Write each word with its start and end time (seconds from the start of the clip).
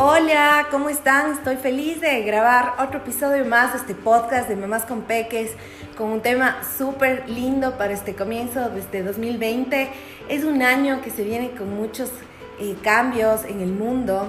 Hola, 0.00 0.68
¿cómo 0.70 0.90
están? 0.90 1.32
Estoy 1.32 1.56
feliz 1.56 2.00
de 2.00 2.22
grabar 2.22 2.74
otro 2.78 3.00
episodio 3.00 3.44
más 3.44 3.72
de 3.72 3.78
este 3.80 3.96
podcast 3.96 4.48
de 4.48 4.54
Mamás 4.54 4.84
con 4.84 5.02
Peques 5.02 5.56
con 5.96 6.10
un 6.10 6.20
tema 6.20 6.62
súper 6.78 7.28
lindo 7.28 7.76
para 7.76 7.94
este 7.94 8.14
comienzo 8.14 8.70
de 8.70 8.78
este 8.78 9.02
2020. 9.02 9.90
Es 10.28 10.44
un 10.44 10.62
año 10.62 11.00
que 11.02 11.10
se 11.10 11.24
viene 11.24 11.50
con 11.50 11.74
muchos 11.74 12.12
eh, 12.60 12.76
cambios 12.80 13.44
en 13.44 13.60
el 13.60 13.72
mundo 13.72 14.28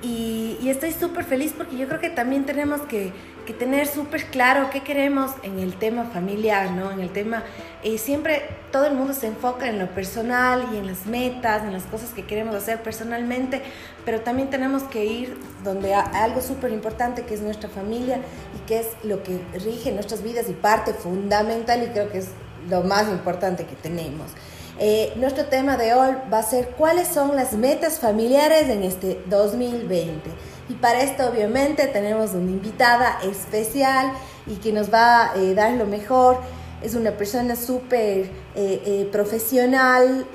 y, 0.00 0.56
y 0.62 0.70
estoy 0.70 0.92
súper 0.92 1.24
feliz 1.24 1.54
porque 1.56 1.76
yo 1.76 1.88
creo 1.88 1.98
que 1.98 2.10
también 2.10 2.46
tenemos 2.46 2.80
que 2.82 3.12
que 3.50 3.58
tener 3.58 3.88
súper 3.88 4.26
claro 4.26 4.70
qué 4.70 4.82
queremos 4.82 5.32
en 5.42 5.58
el 5.58 5.74
tema 5.74 6.04
familiar, 6.04 6.70
¿no? 6.70 6.92
En 6.92 7.00
el 7.00 7.10
tema, 7.10 7.42
eh, 7.82 7.98
siempre 7.98 8.48
todo 8.70 8.86
el 8.86 8.94
mundo 8.94 9.12
se 9.12 9.26
enfoca 9.26 9.68
en 9.68 9.80
lo 9.80 9.88
personal 9.88 10.68
y 10.72 10.76
en 10.76 10.86
las 10.86 11.06
metas, 11.06 11.64
en 11.64 11.72
las 11.72 11.82
cosas 11.82 12.10
que 12.10 12.24
queremos 12.24 12.54
hacer 12.54 12.80
personalmente, 12.80 13.60
pero 14.04 14.20
también 14.20 14.50
tenemos 14.50 14.84
que 14.84 15.04
ir 15.04 15.36
donde 15.64 15.94
algo 15.94 16.40
súper 16.40 16.70
importante 16.70 17.24
que 17.24 17.34
es 17.34 17.40
nuestra 17.40 17.68
familia 17.68 18.20
y 18.56 18.66
que 18.68 18.78
es 18.78 18.86
lo 19.02 19.24
que 19.24 19.40
rige 19.64 19.90
nuestras 19.90 20.22
vidas 20.22 20.48
y 20.48 20.52
parte 20.52 20.94
fundamental 20.94 21.82
y 21.82 21.88
creo 21.88 22.08
que 22.08 22.18
es 22.18 22.28
lo 22.68 22.82
más 22.82 23.08
importante 23.08 23.64
que 23.64 23.74
tenemos. 23.74 24.30
Eh, 24.78 25.12
nuestro 25.16 25.46
tema 25.46 25.76
de 25.76 25.92
hoy 25.92 26.14
va 26.32 26.38
a 26.38 26.42
ser 26.44 26.68
cuáles 26.68 27.08
son 27.08 27.34
las 27.34 27.52
metas 27.54 27.98
familiares 27.98 28.68
en 28.68 28.84
este 28.84 29.20
2020. 29.26 30.30
Y 30.70 30.74
para 30.74 31.02
esto 31.02 31.26
obviamente 31.26 31.88
tenemos 31.88 32.30
una 32.30 32.52
invitada 32.52 33.18
especial 33.24 34.12
y 34.46 34.54
que 34.54 34.72
nos 34.72 34.94
va 34.94 35.32
a 35.32 35.36
eh, 35.36 35.52
dar 35.52 35.72
lo 35.72 35.84
mejor. 35.84 36.38
Es 36.80 36.94
una 36.94 37.10
persona 37.10 37.56
súper 37.56 38.18
eh, 38.18 38.30
eh, 38.54 39.08
profesional, 39.10 40.26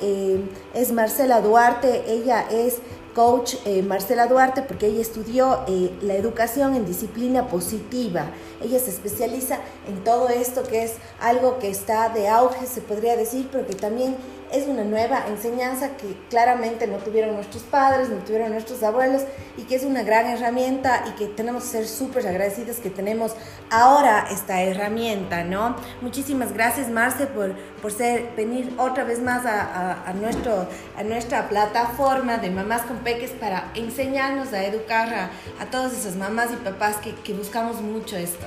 es 0.74 0.92
Marcela 0.92 1.40
Duarte, 1.40 2.04
ella 2.08 2.46
es 2.52 2.80
coach 3.16 3.56
Marcela 3.88 4.28
Duarte 4.28 4.62
porque 4.62 4.88
ella 4.88 5.02
estudió 5.02 5.62
la 6.02 6.16
educación 6.16 6.76
en 6.76 6.86
disciplina 6.86 7.48
positiva. 7.48 8.26
Ella 8.62 8.78
se 8.78 8.92
especializa 8.92 9.60
en 9.88 10.04
todo 10.04 10.28
esto 10.28 10.64
que 10.64 10.84
es 10.84 10.96
algo 11.22 11.58
que 11.60 11.70
está 11.70 12.10
de 12.10 12.28
auge, 12.28 12.68
se 12.68 12.82
podría 12.82 13.16
decir, 13.16 13.48
pero 13.52 13.66
que 13.66 13.74
también 13.74 14.18
es 14.52 14.68
una 14.68 14.84
nueva 14.84 15.26
enseñanza 15.28 15.98
que 15.98 16.16
claramente 16.30 16.88
no 16.88 16.98
tuvieron 16.98 17.36
nuestros 17.36 17.64
padres, 17.64 18.10
no 18.10 18.18
tuvieron 18.18 18.52
nuestros 18.52 18.84
abuelos 18.84 19.24
y 19.58 19.64
que 19.64 19.76
es 19.76 19.84
una 19.84 20.04
gran 20.04 20.28
herramienta 20.28 21.06
y 21.08 21.12
que 21.12 21.28
tenemos 21.28 21.64
que 21.64 21.70
ser 21.70 21.88
súper 21.88 22.28
agradecidos 22.28 22.78
que 22.78 22.90
tenemos 22.90 23.36
ahora 23.70 24.28
esta 24.32 24.62
herramienta, 24.62 25.44
¿no? 25.44 25.76
Muchísimas 26.02 26.54
gracias 26.54 26.90
Marce 26.90 27.28
por, 27.28 27.54
por 27.82 27.92
ser, 27.92 28.30
venir 28.36 28.74
otra 28.78 29.04
vez 29.04 29.20
más 29.22 29.46
a, 29.46 30.04
a, 30.04 30.14
nuestro, 30.14 30.68
a 30.98 31.04
nuestra 31.04 31.50
plataforma 31.50 32.38
de 32.38 32.50
Mamás 32.50 32.84
con 32.84 32.98
Peques 32.98 33.32
para 33.32 33.72
enseñarnos 33.76 34.54
a 34.54 34.64
educar 34.64 35.14
a, 35.14 35.30
a 35.62 35.66
todas 35.70 35.94
esas 35.94 36.16
mamás 36.16 36.50
y 36.52 36.56
papás 36.58 36.98
que, 36.98 37.14
que 37.16 37.34
buscamos 37.34 37.82
mucho 37.82 38.16
esto. 38.18 38.46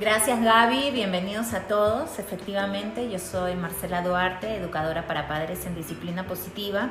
Gracias 0.00 0.42
Gaby, 0.42 0.92
bienvenidos 0.92 1.52
a 1.52 1.68
todos. 1.68 2.18
Efectivamente, 2.18 3.10
yo 3.10 3.18
soy 3.18 3.54
Marcela 3.54 4.00
Duarte, 4.00 4.56
educadora 4.56 5.06
para 5.06 5.28
padres 5.28 5.66
en 5.66 5.74
disciplina 5.74 6.24
positiva. 6.24 6.88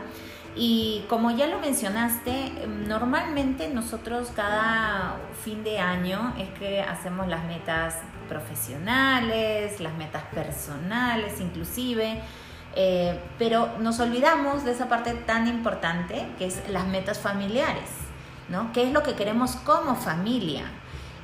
Y 0.55 1.05
como 1.09 1.31
ya 1.31 1.47
lo 1.47 1.57
mencionaste, 1.57 2.67
normalmente 2.87 3.67
nosotros 3.67 4.30
cada 4.35 5.15
fin 5.43 5.63
de 5.63 5.80
año 5.80 6.35
es 6.37 6.49
que 6.59 6.83
hacemos 6.83 7.27
las 7.27 7.43
metas 7.45 7.95
profesionales, 8.27 9.80
las 9.80 9.95
metas 9.95 10.21
personales 10.25 11.41
inclusive, 11.41 12.21
eh, 12.75 13.19
pero 13.39 13.71
nos 13.80 13.99
olvidamos 13.99 14.63
de 14.65 14.73
esa 14.73 14.87
parte 14.87 15.15
tan 15.15 15.47
importante 15.47 16.27
que 16.37 16.45
es 16.45 16.61
las 16.69 16.85
metas 16.85 17.17
familiares, 17.17 17.89
¿no? 18.49 18.71
¿Qué 18.71 18.83
es 18.83 18.93
lo 18.93 19.02
que 19.02 19.15
queremos 19.15 19.55
como 19.55 19.95
familia? 19.95 20.65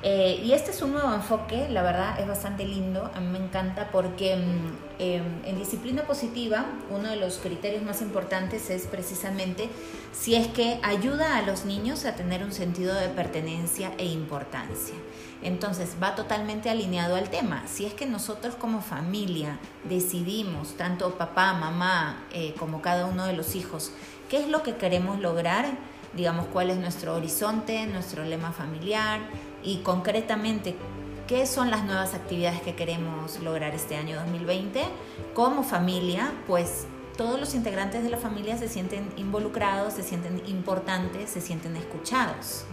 Eh, 0.08 0.40
y 0.46 0.52
este 0.52 0.70
es 0.70 0.84
un 0.84 0.92
nuevo 0.92 1.12
enfoque, 1.12 1.68
la 1.68 1.82
verdad 1.82 2.20
es 2.20 2.28
bastante 2.28 2.64
lindo, 2.64 3.10
a 3.16 3.20
mí 3.20 3.28
me 3.28 3.44
encanta 3.44 3.90
porque 3.92 4.36
mm, 4.36 5.02
em, 5.02 5.24
en 5.46 5.58
disciplina 5.58 6.04
positiva 6.04 6.64
uno 6.92 7.10
de 7.10 7.16
los 7.16 7.40
criterios 7.40 7.82
más 7.82 8.04
importantes 8.04 8.70
es 8.70 8.86
precisamente 8.86 9.68
si 10.14 10.36
es 10.36 10.46
que 10.50 10.80
ayuda 10.84 11.38
a 11.38 11.42
los 11.42 11.66
niños 11.66 12.06
a 12.06 12.14
tener 12.14 12.44
un 12.44 12.52
sentido 12.52 12.94
de 12.94 13.10
pertenencia 13.10 13.94
e 13.98 14.06
importancia. 14.06 14.94
Entonces 15.42 15.96
va 16.02 16.14
totalmente 16.14 16.70
alineado 16.70 17.16
al 17.16 17.32
tema. 17.32 17.64
Si 17.66 17.88
es 17.88 17.96
que 17.96 18.06
nosotros 18.06 18.54
como 18.54 18.82
familia 18.82 19.58
decidimos, 19.86 20.78
tanto 20.78 21.18
papá, 21.18 21.54
mamá, 21.54 22.28
eh, 22.32 22.54
como 22.60 22.84
cada 22.84 23.08
uno 23.08 23.26
de 23.26 23.34
los 23.34 23.56
hijos, 23.56 23.92
qué 24.30 24.38
es 24.38 24.48
lo 24.50 24.62
que 24.62 24.76
queremos 24.76 25.20
lograr, 25.20 25.66
digamos 26.14 26.46
cuál 26.54 26.70
es 26.70 26.78
nuestro 26.78 27.16
horizonte, 27.16 27.88
nuestro 27.88 28.24
lema 28.24 28.52
familiar, 28.52 29.20
y 29.66 29.78
concretamente 29.78 30.76
qué 31.28 31.46
son 31.46 31.72
las 31.72 31.84
nuevas 31.84 32.14
actividades 32.14 32.62
que 32.62 32.76
queremos 32.76 33.40
lograr 33.40 33.74
este 33.74 33.96
año 33.96 34.16
2020 34.18 34.84
como 35.34 35.64
familia, 35.64 36.32
pues 36.48 36.86
todos 37.18 37.40
los 37.40 37.56
integrantes 37.56 38.04
de 38.04 38.10
la 38.10 38.18
familia 38.18 38.58
se 38.58 38.68
sienten 38.68 39.10
involucrados, 39.18 39.94
se 39.94 40.04
sienten 40.04 40.42
importantes, 40.48 41.30
se 41.30 41.42
sienten 41.42 41.76
escuchados. 41.78 42.66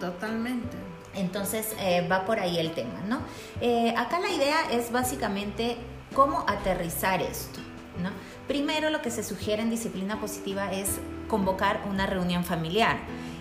totalmente. 0.00 0.76
Entonces 1.14 1.74
eh, 1.78 2.06
va 2.10 2.24
por 2.24 2.38
ahí 2.38 2.58
el 2.58 2.72
tema, 2.72 3.00
¿no? 3.06 3.20
Eh, 3.60 3.94
acá 3.96 4.18
la 4.20 4.30
idea 4.30 4.70
es 4.70 4.90
básicamente 4.92 5.76
cómo 6.14 6.44
aterrizar 6.48 7.20
esto, 7.20 7.60
¿no? 8.02 8.10
Primero 8.48 8.88
lo 8.88 9.02
que 9.02 9.10
se 9.10 9.22
sugiere 9.22 9.60
en 9.62 9.68
disciplina 9.68 10.18
positiva 10.20 10.72
es 10.72 10.88
convocar 11.28 11.82
una 11.90 12.06
reunión 12.06 12.44
familiar, 12.44 12.98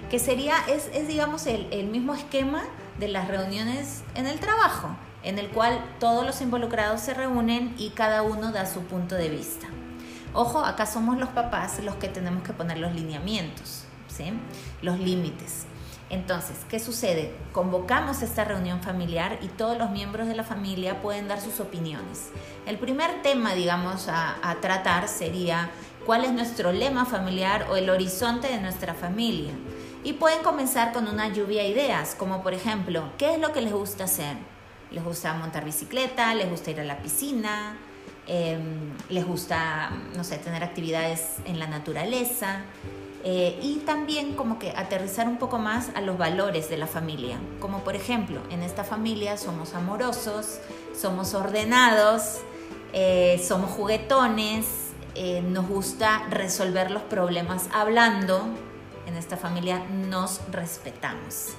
que 0.10 0.20
sería, 0.20 0.56
es, 0.68 0.90
es 0.94 1.08
digamos 1.08 1.48
el, 1.48 1.68
el 1.72 1.88
mismo 1.88 2.14
esquema 2.14 2.64
de 3.00 3.08
las 3.08 3.28
reuniones 3.28 4.04
en 4.16 4.28
el 4.28 4.40
trabajo, 4.40 4.90
en 5.24 5.40
el 5.40 5.50
cual 5.50 5.84
todos 6.00 6.26
los 6.26 6.42
involucrados 6.42 7.02
se 7.02 7.14
reúnen 7.14 7.74
y 7.78 7.90
cada 7.92 8.22
uno 8.22 8.52
da 8.52 8.66
su 8.66 8.82
punto 8.82 9.16
de 9.16 9.30
vista. 9.30 9.68
Ojo, 10.34 10.64
acá 10.64 10.86
somos 10.86 11.18
los 11.18 11.30
papás 11.30 11.80
los 11.84 11.96
que 11.96 12.08
tenemos 12.08 12.44
que 12.44 12.54
poner 12.54 12.78
los 12.78 12.94
lineamientos, 12.94 13.84
¿sí? 14.08 14.32
los 14.82 14.98
límites. 15.00 15.66
Entonces, 16.10 16.58
¿qué 16.70 16.80
sucede? 16.80 17.34
Convocamos 17.54 18.22
esta 18.22 18.44
reunión 18.44 18.82
familiar 18.82 19.40
y 19.42 19.48
todos 19.48 19.78
los 19.78 19.92
miembros 19.92 20.28
de 20.28 20.36
la 20.36 20.44
familia 20.44 21.02
pueden 21.02 21.30
dar 21.30 21.40
sus 21.40 21.62
opiniones. 21.62 22.32
El 22.66 22.78
primer 22.78 23.22
tema, 23.22 23.54
digamos, 23.54 24.10
a, 24.10 24.36
a 24.42 24.56
tratar 24.56 25.08
sería 25.08 25.70
cuál 26.06 26.26
es 26.26 26.32
nuestro 26.32 26.74
lema 26.74 27.06
familiar 27.06 27.68
o 27.70 27.78
el 27.78 27.90
horizonte 27.90 28.50
de 28.50 28.60
nuestra 28.60 28.94
familia. 28.94 29.54
Y 30.04 30.14
pueden 30.14 30.42
comenzar 30.42 30.94
con 30.94 31.08
una 31.08 31.30
lluvia 31.30 31.62
de 31.62 31.70
ideas, 31.70 32.16
como 32.16 32.42
por 32.42 32.54
ejemplo, 32.54 33.04
¿qué 33.18 33.34
es 33.34 33.40
lo 33.40 33.54
que 33.54 33.62
les 33.62 33.72
gusta 33.72 34.06
hacer? 34.06 34.36
¿Les 34.90 35.04
gusta 35.04 35.34
montar 35.34 35.64
bicicleta? 35.64 36.34
¿Les 36.34 36.50
gusta 36.50 36.72
ir 36.72 36.80
a 36.80 36.84
la 36.84 36.98
piscina? 36.98 37.78
Em, 38.26 38.94
¿Les 39.10 39.26
gusta, 39.26 39.92
no 40.16 40.24
sé, 40.24 40.38
tener 40.38 40.64
actividades 40.64 41.38
en 41.46 41.60
la 41.60 41.68
naturaleza? 41.68 42.62
Eh, 43.24 43.60
y 43.62 43.76
también 43.86 44.34
como 44.34 44.58
que 44.58 44.72
aterrizar 44.72 45.28
un 45.28 45.38
poco 45.38 45.60
más 45.60 45.92
a 45.94 46.02
los 46.02 46.18
valores 46.18 46.70
de 46.70 46.78
la 46.78 46.88
familia. 46.88 47.38
Como 47.60 47.84
por 47.84 47.96
ejemplo, 47.96 48.42
en 48.50 48.64
esta 48.64 48.84
familia 48.84 49.38
somos 49.38 49.76
amorosos, 49.76 50.60
somos 51.00 51.36
ordenados, 51.36 52.40
eh, 52.94 53.40
somos 53.48 53.70
juguetones, 53.70 54.66
eh, 55.14 55.44
nos 55.44 55.68
gusta 55.68 56.26
resolver 56.30 56.90
los 56.90 57.04
problemas 57.04 57.68
hablando, 57.72 58.48
en 59.12 59.18
esta 59.18 59.38
familia 59.38 59.84
nos 60.10 60.42
respetamos. 60.52 61.50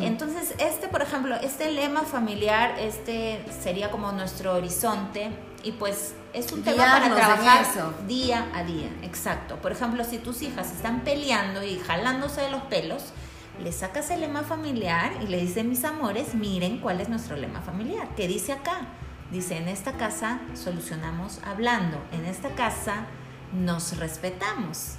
Entonces, 0.00 0.54
este, 0.58 0.88
por 0.88 1.02
ejemplo, 1.02 1.34
este 1.36 1.70
lema 1.70 2.02
familiar, 2.02 2.76
este 2.78 3.44
sería 3.62 3.90
como 3.90 4.12
nuestro 4.12 4.54
horizonte 4.54 5.30
y 5.62 5.72
pues 5.72 6.14
es 6.32 6.52
un 6.52 6.62
tema 6.62 6.84
para 6.84 7.14
trabajar 7.14 7.66
día 8.06 8.48
a 8.54 8.62
día, 8.62 8.88
exacto. 9.02 9.56
Por 9.56 9.72
ejemplo, 9.72 10.04
si 10.04 10.18
tus 10.18 10.42
hijas 10.42 10.72
están 10.72 11.00
peleando 11.00 11.62
y 11.62 11.78
jalándose 11.78 12.42
de 12.42 12.50
los 12.50 12.62
pelos, 12.62 13.12
le 13.60 13.72
sacas 13.72 14.10
el 14.10 14.20
lema 14.20 14.42
familiar 14.42 15.12
y 15.22 15.26
le 15.26 15.38
dices, 15.38 15.64
mis 15.64 15.84
amores, 15.84 16.34
miren 16.34 16.78
cuál 16.78 17.00
es 17.00 17.08
nuestro 17.08 17.36
lema 17.36 17.60
familiar. 17.60 18.08
¿Qué 18.16 18.28
dice 18.28 18.52
acá? 18.52 18.86
Dice, 19.32 19.56
en 19.56 19.68
esta 19.68 19.92
casa 19.92 20.40
solucionamos 20.54 21.40
hablando, 21.44 21.98
en 22.12 22.24
esta 22.24 22.50
casa 22.50 23.06
nos 23.52 23.96
respetamos. 23.98 24.94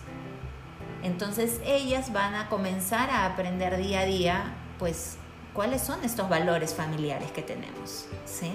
Entonces 1.03 1.59
ellas 1.65 2.13
van 2.13 2.35
a 2.35 2.49
comenzar 2.49 3.09
a 3.09 3.25
aprender 3.25 3.77
día 3.77 4.01
a 4.01 4.05
día, 4.05 4.53
pues, 4.79 5.17
cuáles 5.53 5.81
son 5.81 6.03
estos 6.03 6.29
valores 6.29 6.73
familiares 6.73 7.31
que 7.31 7.41
tenemos. 7.41 8.05
¿sí? 8.25 8.53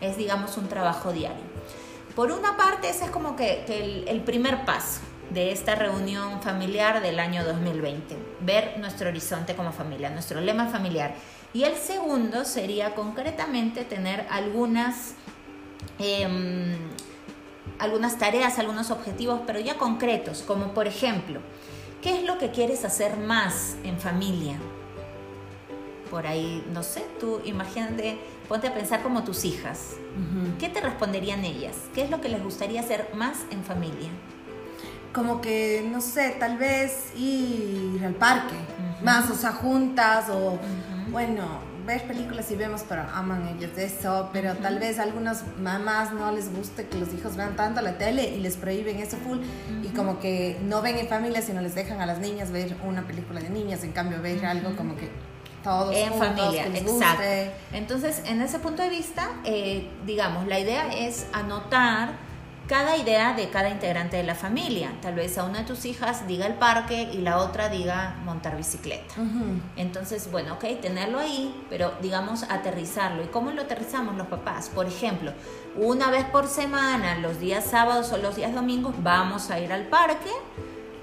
Es, 0.00 0.16
digamos, 0.16 0.56
un 0.56 0.68
trabajo 0.68 1.12
diario. 1.12 1.44
Por 2.14 2.30
una 2.30 2.56
parte, 2.56 2.88
ese 2.90 3.06
es 3.06 3.10
como 3.10 3.36
que, 3.36 3.64
el, 3.68 4.08
el, 4.08 4.20
primer 4.20 4.64
paso 4.64 5.00
de 5.30 5.50
esta 5.50 5.74
reunión 5.74 6.42
familiar 6.42 7.00
del 7.00 7.18
año 7.18 7.42
2020, 7.44 8.16
ver 8.40 8.74
nuestro 8.78 9.08
horizonte 9.08 9.54
como 9.54 9.72
familia, 9.72 10.10
nuestro 10.10 10.40
lema 10.40 10.66
familiar. 10.66 11.14
Y 11.54 11.64
el 11.64 11.76
segundo 11.76 12.44
sería 12.44 12.94
concretamente 12.94 13.84
tener 13.84 14.26
algunas... 14.30 15.14
Eh, 15.98 16.28
algunas 17.82 18.18
tareas, 18.18 18.58
algunos 18.58 18.90
objetivos, 18.90 19.40
pero 19.46 19.60
ya 19.60 19.76
concretos, 19.76 20.42
como 20.42 20.72
por 20.72 20.86
ejemplo, 20.86 21.40
¿Qué 22.02 22.18
es 22.18 22.24
lo 22.24 22.36
que 22.36 22.50
quieres 22.50 22.84
hacer 22.84 23.16
más 23.16 23.76
en 23.84 23.96
familia? 23.96 24.56
Por 26.10 26.26
ahí, 26.26 26.66
no 26.74 26.82
sé, 26.82 27.06
tú 27.20 27.40
imagínate, 27.44 28.18
ponte 28.48 28.66
a 28.66 28.74
pensar 28.74 29.04
como 29.04 29.22
tus 29.22 29.44
hijas. 29.44 29.94
¿Qué 30.58 30.68
te 30.68 30.80
responderían 30.80 31.44
ellas? 31.44 31.76
¿Qué 31.94 32.02
es 32.02 32.10
lo 32.10 32.20
que 32.20 32.28
les 32.28 32.42
gustaría 32.42 32.80
hacer 32.80 33.08
más 33.14 33.44
en 33.52 33.62
familia? 33.62 34.10
Como 35.14 35.40
que, 35.40 35.88
no 35.92 36.00
sé, 36.00 36.34
tal 36.40 36.58
vez 36.58 37.12
ir 37.16 38.04
al 38.04 38.14
parque, 38.14 38.56
más, 39.04 39.30
o 39.30 39.36
sea, 39.36 39.52
juntas, 39.52 40.28
o 40.28 40.58
bueno, 41.08 41.44
ver 41.86 42.06
películas 42.06 42.50
y 42.50 42.56
vemos, 42.56 42.84
pero 42.88 43.02
aman 43.02 43.48
ellos 43.48 43.76
eso, 43.76 44.30
pero 44.32 44.54
tal 44.56 44.78
vez 44.78 44.98
a 44.98 45.02
algunas 45.02 45.44
mamás 45.58 46.12
no 46.12 46.30
les 46.32 46.54
guste 46.54 46.86
que 46.86 46.98
los 46.98 47.12
hijos 47.14 47.36
vean 47.36 47.56
tanto 47.56 47.80
la 47.80 47.98
tele 47.98 48.28
y 48.30 48.40
les 48.40 48.56
prohíben 48.56 48.98
eso 48.98 49.16
full 49.16 49.38
y 49.82 49.88
como 49.88 50.20
que 50.20 50.58
no 50.64 50.82
ven 50.82 50.98
en 50.98 51.08
familia, 51.08 51.42
sino 51.42 51.60
les 51.60 51.74
dejan 51.74 52.00
a 52.00 52.06
las 52.06 52.18
niñas 52.18 52.50
ver 52.50 52.76
una 52.84 53.06
película 53.06 53.40
de 53.40 53.50
niñas, 53.50 53.82
en 53.84 53.92
cambio 53.92 54.20
ver 54.22 54.44
algo 54.46 54.76
como 54.76 54.96
que 54.96 55.10
todos 55.62 55.94
en 55.94 56.12
familia, 56.14 56.66
exacto. 56.66 57.22
Entonces, 57.72 58.22
en 58.26 58.40
ese 58.42 58.58
punto 58.58 58.82
de 58.82 58.90
vista, 58.90 59.30
eh, 59.44 59.88
digamos, 60.04 60.46
la 60.46 60.58
idea 60.58 60.92
es 60.92 61.26
anotar 61.32 62.31
cada 62.72 62.96
idea 62.96 63.34
de 63.34 63.50
cada 63.50 63.68
integrante 63.68 64.16
de 64.16 64.22
la 64.22 64.34
familia. 64.34 64.94
Tal 65.02 65.14
vez 65.14 65.36
a 65.36 65.44
una 65.44 65.58
de 65.58 65.64
tus 65.66 65.84
hijas 65.84 66.26
diga 66.26 66.46
el 66.46 66.54
parque 66.54 67.02
y 67.12 67.18
la 67.18 67.36
otra 67.36 67.68
diga 67.68 68.16
montar 68.24 68.56
bicicleta. 68.56 69.14
Entonces, 69.76 70.30
bueno, 70.32 70.54
ok, 70.54 70.80
tenerlo 70.80 71.18
ahí, 71.18 71.54
pero 71.68 71.92
digamos 72.00 72.44
aterrizarlo. 72.44 73.22
¿Y 73.24 73.26
cómo 73.26 73.50
lo 73.50 73.60
aterrizamos 73.60 74.16
los 74.16 74.26
papás? 74.28 74.70
Por 74.70 74.86
ejemplo, 74.86 75.34
una 75.76 76.10
vez 76.10 76.24
por 76.24 76.46
semana, 76.46 77.18
los 77.18 77.38
días 77.40 77.66
sábados 77.66 78.10
o 78.10 78.16
los 78.16 78.36
días 78.36 78.54
domingos, 78.54 78.94
vamos 79.02 79.50
a 79.50 79.60
ir 79.60 79.70
al 79.70 79.88
parque 79.88 80.30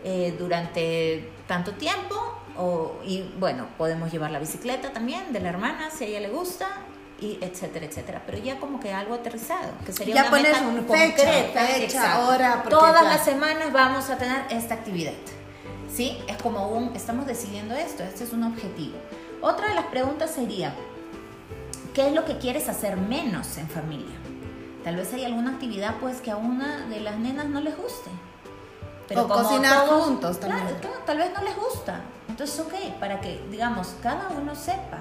eh, 0.04 0.36
durante 0.40 1.30
tanto 1.46 1.74
tiempo. 1.74 2.16
O, 2.58 2.96
y 3.06 3.32
bueno, 3.40 3.68
podemos 3.78 4.12
llevar 4.12 4.32
la 4.32 4.40
bicicleta 4.40 4.92
también 4.92 5.32
de 5.32 5.40
la 5.40 5.50
hermana 5.50 5.92
si 5.92 6.06
a 6.06 6.08
ella 6.08 6.22
le 6.22 6.30
gusta 6.30 6.68
y 7.22 7.38
etcétera, 7.42 7.86
etcétera. 7.86 8.24
Pero 8.26 8.38
ya 8.38 8.60
como 8.60 8.80
que 8.80 8.94
algo 8.94 9.16
aterrizado, 9.16 9.72
que 9.86 9.92
sería 9.92 10.16
ya 10.16 10.30
una 10.30 10.42
meta 10.42 10.62
un 10.62 10.84
concreta, 10.86 11.66
fecha, 11.66 12.14
ahora 12.16 12.64
Todas 12.70 13.04
las 13.04 13.24
semanas 13.24 13.72
vamos 13.72 14.10
a 14.10 14.18
tener 14.18 14.46
esta 14.50 14.76
actividad. 14.76 15.14
¿Sí? 15.94 16.18
Es 16.28 16.38
como 16.38 16.70
un, 16.70 16.96
estamos 16.96 17.26
decidiendo 17.26 17.76
esto, 17.76 18.04
este 18.04 18.24
es 18.24 18.32
un 18.32 18.44
objetivo. 18.44 18.98
Otra 19.42 19.70
de 19.70 19.76
las 19.76 19.86
preguntas 19.86 20.32
sería, 20.32 20.74
¿qué 21.94 22.08
es 22.08 22.14
lo 22.14 22.26
que 22.26 22.38
quieres 22.38 22.70
hacer 22.70 22.96
menos 22.98 23.58
en 23.58 23.68
familia? 23.68 24.16
Tal 24.84 24.96
vez 24.96 25.14
hay 25.14 25.26
alguna 25.26 25.52
actividad 25.52 25.96
pues 26.00 26.22
que 26.22 26.32
a 26.32 26.38
una 26.38 26.86
de 26.88 27.00
las 27.02 27.18
nenas 27.18 27.48
no 27.48 27.60
les 27.60 27.76
guste. 27.76 28.10
Pero 29.08 29.24
o 29.24 29.28
cocinar 29.28 29.88
juntos 29.88 30.40
también. 30.40 30.68
tal 31.06 31.18
vez 31.18 31.32
no 31.34 31.44
les 31.44 31.56
gusta. 31.56 32.02
Entonces, 32.28 32.60
ok, 32.60 33.00
para 33.00 33.20
que, 33.20 33.44
digamos, 33.50 33.96
cada 34.02 34.30
uno 34.30 34.56
sepa 34.56 35.00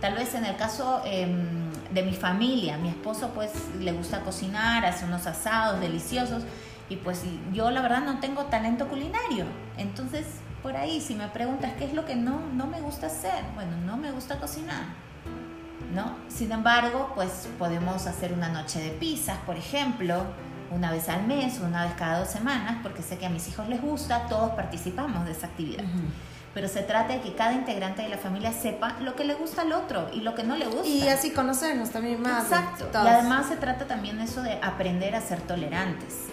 Tal 0.00 0.14
vez 0.14 0.34
en 0.34 0.44
el 0.44 0.56
caso 0.56 1.02
em, 1.04 1.72
de 1.92 2.02
mi 2.02 2.12
familia, 2.12 2.78
mi 2.78 2.88
esposo 2.88 3.30
pues 3.34 3.50
le 3.80 3.92
gusta 3.92 4.20
cocinar, 4.20 4.84
hace 4.84 5.04
unos 5.04 5.26
asados 5.26 5.80
deliciosos 5.80 6.44
y 6.88 6.96
pues 6.96 7.24
yo 7.52 7.70
la 7.70 7.82
verdad 7.82 8.02
no 8.02 8.20
tengo 8.20 8.44
talento 8.44 8.86
culinario. 8.86 9.44
Entonces, 9.76 10.24
por 10.62 10.76
ahí, 10.76 11.00
si 11.00 11.14
me 11.14 11.26
preguntas 11.28 11.72
qué 11.78 11.84
es 11.84 11.94
lo 11.94 12.04
que 12.04 12.14
no, 12.14 12.40
no 12.54 12.66
me 12.66 12.80
gusta 12.80 13.08
hacer, 13.08 13.44
bueno, 13.54 13.76
no 13.86 13.96
me 13.96 14.12
gusta 14.12 14.38
cocinar. 14.38 14.84
¿No? 15.92 16.16
Sin 16.28 16.52
embargo, 16.52 17.12
pues 17.14 17.48
podemos 17.58 18.06
hacer 18.06 18.32
una 18.32 18.48
noche 18.48 18.80
de 18.80 18.90
pizzas, 18.90 19.38
por 19.46 19.56
ejemplo, 19.56 20.22
una 20.70 20.92
vez 20.92 21.08
al 21.08 21.26
mes, 21.26 21.60
una 21.60 21.84
vez 21.84 21.94
cada 21.94 22.20
dos 22.20 22.28
semanas, 22.28 22.76
porque 22.82 23.02
sé 23.02 23.16
que 23.16 23.24
a 23.24 23.30
mis 23.30 23.48
hijos 23.48 23.68
les 23.68 23.80
gusta, 23.80 24.26
todos 24.28 24.50
participamos 24.50 25.24
de 25.24 25.32
esa 25.32 25.46
actividad 25.46 25.84
pero 26.54 26.68
se 26.68 26.82
trata 26.82 27.14
de 27.14 27.20
que 27.20 27.34
cada 27.34 27.52
integrante 27.52 28.02
de 28.02 28.08
la 28.08 28.18
familia 28.18 28.52
sepa 28.52 28.96
lo 29.00 29.14
que 29.14 29.24
le 29.24 29.34
gusta 29.34 29.62
al 29.62 29.72
otro 29.72 30.08
y 30.12 30.20
lo 30.20 30.34
que 30.34 30.42
no 30.42 30.56
le 30.56 30.66
gusta. 30.66 30.88
Y 30.88 31.08
así 31.08 31.30
conocernos 31.30 31.90
también 31.90 32.20
más. 32.20 32.44
Exacto. 32.44 32.88
Y 32.92 33.06
además 33.06 33.48
se 33.48 33.56
trata 33.56 33.86
también 33.86 34.20
eso 34.20 34.42
de 34.42 34.58
aprender 34.62 35.14
a 35.14 35.20
ser 35.20 35.40
tolerantes. 35.40 36.26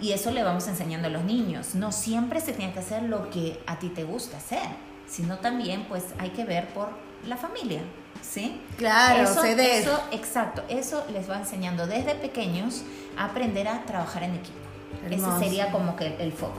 Y 0.00 0.12
eso 0.12 0.30
le 0.30 0.42
vamos 0.42 0.68
enseñando 0.68 1.08
a 1.08 1.10
los 1.10 1.24
niños. 1.24 1.74
No 1.74 1.90
siempre 1.90 2.40
se 2.40 2.52
tiene 2.52 2.72
que 2.72 2.80
hacer 2.80 3.02
lo 3.02 3.30
que 3.30 3.60
a 3.66 3.78
ti 3.78 3.88
te 3.88 4.04
gusta 4.04 4.36
hacer, 4.36 4.68
sino 5.08 5.38
también 5.38 5.84
pues 5.88 6.04
hay 6.18 6.30
que 6.30 6.44
ver 6.44 6.68
por 6.68 6.90
la 7.26 7.36
familia. 7.36 7.80
¿Sí? 8.22 8.60
Claro, 8.76 9.22
eso, 9.22 9.40
ceder. 9.40 9.82
Eso, 9.82 10.02
exacto, 10.10 10.62
eso 10.68 11.04
les 11.12 11.30
va 11.30 11.38
enseñando 11.38 11.86
desde 11.86 12.14
pequeños 12.14 12.82
a 13.16 13.26
aprender 13.26 13.68
a 13.68 13.84
trabajar 13.84 14.22
en 14.24 14.34
equipo. 14.34 14.65
Ese 15.10 15.38
sería 15.38 15.70
como 15.70 15.94
que 15.94 16.16
el 16.18 16.32
foco. 16.32 16.58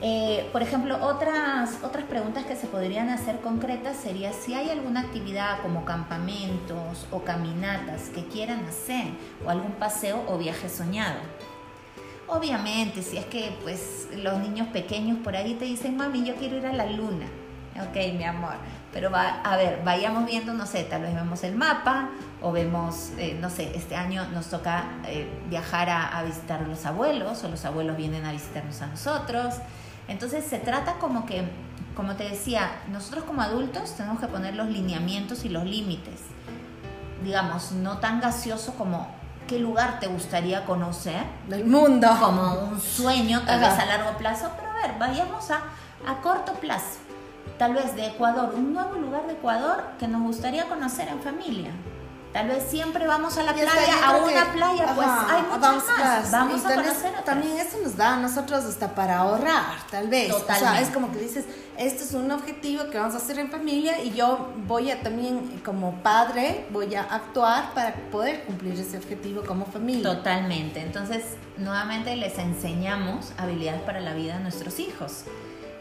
Eh, 0.00 0.48
por 0.52 0.62
ejemplo, 0.62 0.96
otras, 1.04 1.78
otras 1.82 2.04
preguntas 2.04 2.44
que 2.46 2.56
se 2.56 2.66
podrían 2.66 3.08
hacer 3.08 3.40
concretas 3.40 3.96
sería 3.96 4.32
si 4.32 4.54
hay 4.54 4.70
alguna 4.70 5.00
actividad 5.00 5.60
como 5.62 5.84
campamentos 5.84 7.06
o 7.10 7.22
caminatas 7.24 8.08
que 8.08 8.24
quieran 8.26 8.64
hacer 8.64 9.06
o 9.44 9.50
algún 9.50 9.72
paseo 9.72 10.24
o 10.28 10.38
viaje 10.38 10.68
soñado. 10.68 11.20
Obviamente, 12.26 13.02
si 13.02 13.18
es 13.18 13.26
que 13.26 13.54
pues 13.62 14.08
los 14.16 14.38
niños 14.38 14.68
pequeños 14.68 15.18
por 15.18 15.36
ahí 15.36 15.54
te 15.54 15.66
dicen, 15.66 15.96
mami, 15.96 16.24
yo 16.24 16.36
quiero 16.36 16.56
ir 16.56 16.66
a 16.66 16.72
la 16.72 16.86
luna. 16.86 17.26
Ok, 17.76 17.96
mi 18.16 18.24
amor. 18.24 18.54
Pero 18.94 19.10
va, 19.10 19.40
a 19.42 19.56
ver, 19.56 19.82
vayamos 19.84 20.24
viendo, 20.24 20.54
no 20.54 20.66
sé, 20.66 20.84
tal 20.84 21.02
vez 21.02 21.12
vemos 21.12 21.42
el 21.42 21.56
mapa 21.56 22.10
o 22.40 22.52
vemos, 22.52 23.10
eh, 23.18 23.36
no 23.40 23.50
sé, 23.50 23.76
este 23.76 23.96
año 23.96 24.24
nos 24.32 24.46
toca 24.46 24.84
eh, 25.08 25.28
viajar 25.50 25.90
a, 25.90 26.22
visitar 26.22 26.60
a 26.60 26.68
los 26.68 26.86
abuelos 26.86 27.42
o 27.42 27.48
los 27.48 27.64
abuelos 27.64 27.96
vienen 27.96 28.24
a 28.24 28.30
visitarnos 28.30 28.80
a 28.82 28.86
nosotros. 28.86 29.56
Entonces 30.06 30.44
se 30.44 30.60
trata 30.60 30.94
como 31.00 31.26
que, 31.26 31.42
como 31.96 32.14
te 32.14 32.22
decía, 32.22 32.70
nosotros 32.92 33.24
como 33.24 33.42
adultos 33.42 33.96
tenemos 33.96 34.20
que 34.20 34.28
poner 34.28 34.54
los 34.54 34.68
lineamientos 34.68 35.44
y 35.44 35.48
los 35.48 35.64
límites. 35.64 36.20
Digamos, 37.24 37.72
no 37.72 37.98
tan 37.98 38.20
gaseoso 38.20 38.74
como 38.74 39.08
qué 39.48 39.58
lugar 39.58 39.98
te 39.98 40.06
gustaría 40.06 40.64
conocer. 40.66 41.24
Del 41.48 41.64
mundo. 41.64 42.16
Como 42.20 42.60
un 42.60 42.80
sueño, 42.80 43.42
tal 43.44 43.58
vez 43.58 43.70
a 43.70 43.86
largo 43.86 44.16
plazo, 44.18 44.52
pero 44.56 44.70
a 44.70 44.74
ver, 44.86 44.98
vayamos 45.00 45.50
a, 45.50 45.62
a 46.06 46.20
corto 46.22 46.52
plazo. 46.52 46.98
Tal 47.58 47.74
vez 47.74 47.94
de 47.94 48.06
Ecuador, 48.06 48.52
un 48.54 48.72
nuevo 48.72 48.94
lugar 48.96 49.26
de 49.26 49.34
Ecuador 49.34 49.84
que 49.98 50.08
nos 50.08 50.22
gustaría 50.22 50.64
conocer 50.64 51.08
en 51.08 51.20
familia. 51.20 51.70
Tal 52.32 52.48
vez 52.48 52.64
siempre 52.68 53.06
vamos 53.06 53.38
a 53.38 53.44
la 53.44 53.52
playa, 53.52 54.08
a 54.08 54.16
una 54.16 54.52
playa, 54.52 54.92
pues 54.92 55.06
hay 55.06 55.42
muchas 55.42 55.84
más. 55.86 56.30
Vamos 56.32 56.64
a 56.66 56.74
conocer 56.74 57.12
También 57.24 57.58
eso 57.58 57.78
nos 57.80 57.96
da 57.96 58.14
a 58.14 58.16
nosotros 58.16 58.64
hasta 58.64 58.92
para 58.92 59.18
ahorrar, 59.18 59.76
tal 59.88 60.08
vez. 60.08 60.30
Totalmente. 60.30 60.66
O 60.66 60.72
sea, 60.72 60.80
es 60.80 60.88
como 60.88 61.12
que 61.12 61.20
dices, 61.20 61.44
esto 61.78 62.02
es 62.02 62.12
un 62.12 62.28
objetivo 62.32 62.90
que 62.90 62.98
vamos 62.98 63.14
a 63.14 63.18
hacer 63.18 63.38
en 63.38 63.52
familia 63.52 64.02
y 64.02 64.10
yo 64.10 64.52
voy 64.66 64.90
a 64.90 65.00
también, 65.00 65.62
como 65.64 65.94
padre, 66.02 66.66
voy 66.70 66.92
a 66.96 67.02
actuar 67.02 67.72
para 67.72 67.94
poder 68.10 68.42
cumplir 68.46 68.80
ese 68.80 68.98
objetivo 68.98 69.42
como 69.46 69.64
familia. 69.66 70.02
Totalmente. 70.02 70.80
Entonces, 70.80 71.22
nuevamente 71.56 72.16
les 72.16 72.36
enseñamos 72.36 73.32
habilidades 73.38 73.82
para 73.82 74.00
la 74.00 74.12
vida 74.12 74.38
a 74.38 74.40
nuestros 74.40 74.80
hijos 74.80 75.22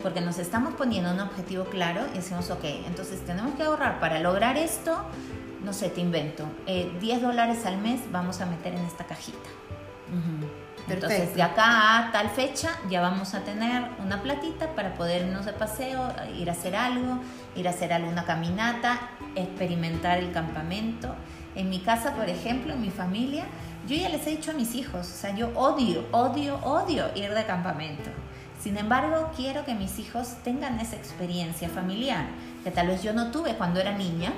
porque 0.04 0.22
nos 0.22 0.38
estamos 0.38 0.74
poniendo 0.76 1.12
un 1.12 1.22
objetivo 1.22 1.64
claro 1.64 2.02
y 2.14 2.18
decimos, 2.18 2.52
ok, 2.52 2.66
entonces 2.86 3.26
tenemos 3.26 3.56
que 3.56 3.64
ahorrar 3.64 4.02
para 4.02 4.20
lograr 4.20 4.58
esto, 4.58 4.98
no 5.64 5.72
sé, 5.72 5.90
te 5.90 6.02
invento, 6.02 6.46
10 6.68 7.02
eh, 7.02 7.22
dólares 7.22 7.66
al 7.66 7.78
mes 7.78 8.02
vamos 8.12 8.42
a 8.42 8.46
meter 8.46 8.74
en 8.74 8.86
esta 8.86 9.06
cajita. 9.06 9.50
Entonces, 10.90 11.34
de 11.34 11.42
acá 11.42 11.98
a 11.98 12.12
tal 12.12 12.30
fecha 12.30 12.78
ya 12.90 13.00
vamos 13.00 13.34
a 13.34 13.40
tener 13.40 13.84
una 14.04 14.22
platita 14.22 14.76
para 14.76 14.94
poder 14.96 15.26
irnos 15.26 15.46
de 15.46 15.54
paseo, 15.54 16.14
ir 16.38 16.50
a 16.50 16.52
hacer 16.52 16.76
algo, 16.76 17.20
ir 17.56 17.68
a 17.68 17.72
hacer 17.72 17.94
alguna 17.94 18.26
caminata, 18.26 19.00
experimentar 19.36 20.18
el 20.18 20.32
campamento. 20.34 21.16
En 21.56 21.70
mi 21.70 21.80
casa, 21.80 22.14
por 22.14 22.30
ejemplo, 22.30 22.74
en 22.74 22.82
mi 22.82 22.90
familia, 22.90 23.46
yo 23.88 23.96
ya 23.96 24.10
les 24.10 24.28
he 24.28 24.32
dicho 24.32 24.52
a 24.52 24.54
mis 24.54 24.76
hijos, 24.76 25.08
o 25.08 25.16
sea, 25.16 25.34
yo 25.34 25.50
odio, 25.56 26.06
odio, 26.12 26.58
odio 26.64 27.10
ir 27.16 27.34
de 27.34 27.46
campamento. 27.46 28.10
Sin 28.64 28.78
embargo, 28.78 29.30
quiero 29.36 29.66
que 29.66 29.76
mis 29.76 30.00
hijos 30.00 30.38
tengan 30.42 30.80
esa 30.80 30.96
experiencia 30.96 31.68
familiar, 31.68 32.28
que 32.64 32.72
tal 32.72 32.88
vez 32.88 33.04
yo 33.04 33.12
no 33.12 33.30
tuve 33.30 33.56
cuando 33.56 33.82
era 33.82 33.92
niña, 33.92 34.32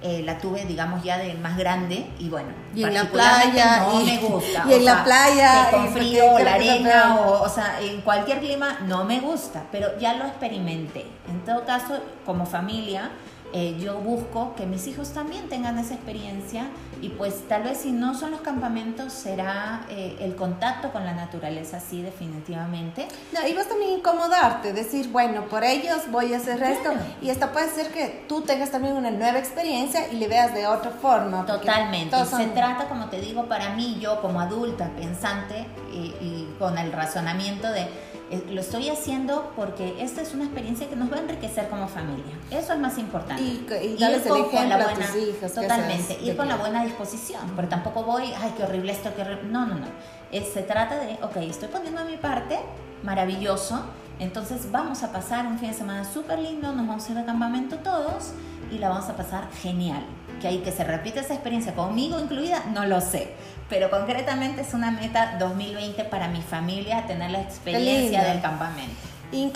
eh, 0.00 0.22
la 0.24 0.38
tuve, 0.38 0.64
digamos, 0.64 1.04
ya 1.04 1.18
de 1.18 1.34
más 1.34 1.58
grande 1.58 2.06
y 2.18 2.30
bueno, 2.30 2.48
y 2.74 2.84
en 2.84 2.94
la 2.94 3.04
playa 3.10 3.80
no 3.80 4.00
me 4.00 4.16
gusta. 4.16 4.64
Y 4.70 4.72
en 4.72 4.84
la 4.86 5.04
playa. 5.04 5.68
con 5.70 5.92
frío, 5.92 6.38
la 6.38 6.54
arena, 6.54 7.16
o, 7.16 7.42
o, 7.42 7.48
sea, 7.50 7.78
en 7.82 8.00
cualquier 8.00 8.40
clima 8.40 8.78
no 8.86 9.04
me 9.04 9.20
gusta, 9.20 9.64
pero 9.70 9.98
ya 9.98 10.14
lo 10.14 10.24
experimenté. 10.24 11.06
En 11.28 11.44
todo 11.44 11.66
caso, 11.66 11.98
como 12.24 12.46
familia, 12.46 13.10
eh, 13.52 13.76
yo 13.80 13.98
busco 13.98 14.54
que 14.54 14.66
mis 14.66 14.86
hijos 14.86 15.10
también 15.10 15.48
tengan 15.48 15.78
esa 15.78 15.94
experiencia 15.94 16.68
y 17.02 17.08
pues 17.08 17.48
tal 17.48 17.62
vez 17.62 17.78
si 17.78 17.92
no 17.92 18.14
son 18.14 18.30
los 18.30 18.40
campamentos 18.42 19.12
será 19.12 19.86
eh, 19.88 20.16
el 20.20 20.36
contacto 20.36 20.92
con 20.92 21.04
la 21.04 21.14
naturaleza, 21.14 21.80
sí, 21.80 22.02
definitivamente. 22.02 23.08
No, 23.32 23.46
y 23.46 23.52
vas 23.54 23.68
también 23.68 23.92
incomodarte, 23.92 24.72
decir, 24.72 25.08
bueno, 25.10 25.46
por 25.46 25.64
ellos 25.64 26.02
voy 26.10 26.34
a 26.34 26.36
hacer 26.36 26.62
esto 26.62 26.92
y 27.22 27.30
esto 27.30 27.50
puede 27.52 27.70
ser 27.70 27.88
que 27.92 28.24
tú 28.28 28.42
tengas 28.42 28.70
también 28.70 28.96
una 28.96 29.10
nueva 29.10 29.38
experiencia 29.38 30.08
y 30.12 30.16
le 30.16 30.28
veas 30.28 30.54
de 30.54 30.66
otra 30.66 30.90
forma. 30.90 31.46
Totalmente. 31.46 32.16
Se 32.26 32.46
trata, 32.48 32.88
como 32.88 33.06
te 33.06 33.20
digo, 33.20 33.46
para 33.46 33.70
mí, 33.70 33.98
yo 34.00 34.20
como 34.20 34.40
adulta, 34.40 34.90
pensante 34.96 35.66
y, 35.92 36.14
y 36.20 36.54
con 36.58 36.78
el 36.78 36.92
razonamiento 36.92 37.70
de 37.70 37.80
eh, 37.80 38.09
lo 38.50 38.60
estoy 38.60 38.88
haciendo 38.88 39.52
porque 39.56 40.02
esta 40.02 40.22
es 40.22 40.34
una 40.34 40.44
experiencia 40.44 40.88
que 40.88 40.96
nos 40.96 41.12
va 41.12 41.16
a 41.16 41.20
enriquecer 41.20 41.68
como 41.68 41.88
familia. 41.88 42.34
Eso 42.50 42.72
es 42.72 42.78
más 42.78 42.96
importante. 42.98 43.42
Y, 43.42 43.66
y 43.82 43.96
darles 43.96 44.24
el 44.26 44.36
ejemplo 44.36 44.76
a 44.76 44.94
tus 44.94 45.16
hijos. 45.16 45.52
Totalmente. 45.52 46.18
Ir 46.22 46.36
con 46.36 46.48
la 46.48 46.56
buena 46.56 46.84
disposición. 46.84 47.42
Pero 47.56 47.68
tampoco 47.68 48.04
voy, 48.04 48.32
ay, 48.40 48.54
qué 48.56 48.62
horrible 48.62 48.92
esto, 48.92 49.12
qué 49.14 49.22
horrible. 49.22 49.50
No, 49.50 49.66
no, 49.66 49.76
no. 49.76 49.86
se 50.32 50.62
trata 50.62 50.98
de, 50.98 51.14
ok, 51.22 51.36
estoy 51.38 51.68
poniendo 51.68 52.04
mi 52.04 52.16
parte, 52.16 52.58
maravilloso. 53.02 53.84
Entonces 54.20 54.70
vamos 54.70 55.02
a 55.02 55.10
pasar 55.10 55.46
un 55.46 55.58
fin 55.58 55.70
de 55.70 55.74
semana 55.74 56.04
súper 56.04 56.38
lindo, 56.38 56.72
nos 56.72 56.86
vamos 56.86 57.08
a 57.08 57.12
ir 57.12 57.18
de 57.18 57.24
campamento 57.24 57.78
todos 57.78 58.32
y 58.70 58.78
la 58.78 58.90
vamos 58.90 59.08
a 59.08 59.16
pasar 59.16 59.50
genial. 59.60 60.04
Que 60.40 60.46
hay 60.46 60.58
que 60.58 60.70
se 60.70 60.84
repite 60.84 61.20
esa 61.20 61.34
experiencia 61.34 61.74
conmigo 61.74 62.20
incluida, 62.20 62.64
no 62.72 62.86
lo 62.86 63.00
sé 63.00 63.34
pero 63.70 63.88
concretamente 63.88 64.62
es 64.62 64.74
una 64.74 64.90
meta 64.90 65.36
2020 65.38 66.04
para 66.04 66.28
mi 66.28 66.42
familia, 66.42 67.06
tener 67.06 67.30
la 67.30 67.40
experiencia 67.40 68.24
del 68.24 68.42
campamento. 68.42 68.96
Y, 69.32 69.48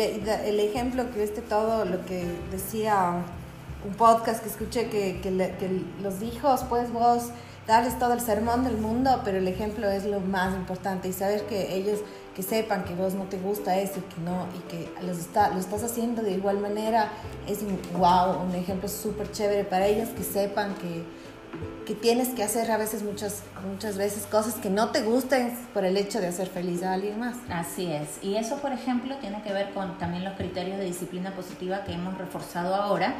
el 0.00 0.60
ejemplo 0.60 1.10
que 1.10 1.20
viste 1.20 1.42
todo 1.42 1.84
lo 1.84 2.06
que 2.06 2.24
decía 2.52 3.14
un 3.84 3.94
podcast 3.94 4.42
que 4.42 4.48
escuché 4.48 4.88
que, 4.88 5.20
que, 5.20 5.82
los 6.00 6.22
hijos, 6.22 6.64
pues 6.68 6.92
vos 6.92 7.30
darles 7.66 7.98
todo 7.98 8.12
el 8.12 8.20
sermón 8.20 8.62
del 8.62 8.78
mundo, 8.78 9.22
pero 9.24 9.38
el 9.38 9.48
ejemplo 9.48 9.90
es 9.90 10.04
lo 10.04 10.20
más 10.20 10.54
importante 10.54 11.08
y 11.08 11.12
saber 11.12 11.44
que 11.46 11.74
ellos 11.74 11.98
que 12.38 12.44
sepan 12.44 12.84
que 12.84 12.94
vos 12.94 13.14
no 13.14 13.24
te 13.24 13.36
gusta 13.36 13.76
eso 13.78 13.98
y 13.98 14.14
que 14.14 14.20
no 14.20 14.46
y 14.56 14.60
que 14.70 15.04
los 15.04 15.18
está, 15.18 15.48
lo 15.48 15.58
estás 15.58 15.82
haciendo 15.82 16.22
de 16.22 16.34
igual 16.34 16.60
manera 16.60 17.10
es 17.48 17.64
wow, 17.94 18.40
un 18.46 18.54
ejemplo 18.54 18.88
súper 18.88 19.32
chévere 19.32 19.64
para 19.64 19.88
ellos 19.88 20.10
que 20.10 20.22
sepan 20.22 20.76
que 20.76 21.02
que 21.84 21.94
tienes 21.94 22.28
que 22.28 22.44
hacer 22.44 22.70
a 22.70 22.76
veces 22.76 23.02
muchas, 23.02 23.42
muchas 23.66 23.96
veces 23.96 24.26
cosas 24.26 24.54
que 24.56 24.70
no 24.70 24.90
te 24.90 25.02
gusten 25.02 25.52
por 25.72 25.84
el 25.84 25.96
hecho 25.96 26.20
de 26.20 26.28
hacer 26.28 26.46
feliz 26.46 26.82
a 26.82 26.92
alguien 26.92 27.18
más. 27.18 27.38
Así 27.50 27.90
es. 27.90 28.22
Y 28.22 28.36
eso, 28.36 28.56
por 28.56 28.72
ejemplo, 28.72 29.16
tiene 29.16 29.42
que 29.42 29.54
ver 29.54 29.72
con 29.72 29.96
también 29.96 30.22
los 30.22 30.34
criterios 30.34 30.76
de 30.76 30.84
disciplina 30.84 31.34
positiva 31.34 31.84
que 31.84 31.94
hemos 31.94 32.18
reforzado 32.18 32.74
ahora, 32.74 33.14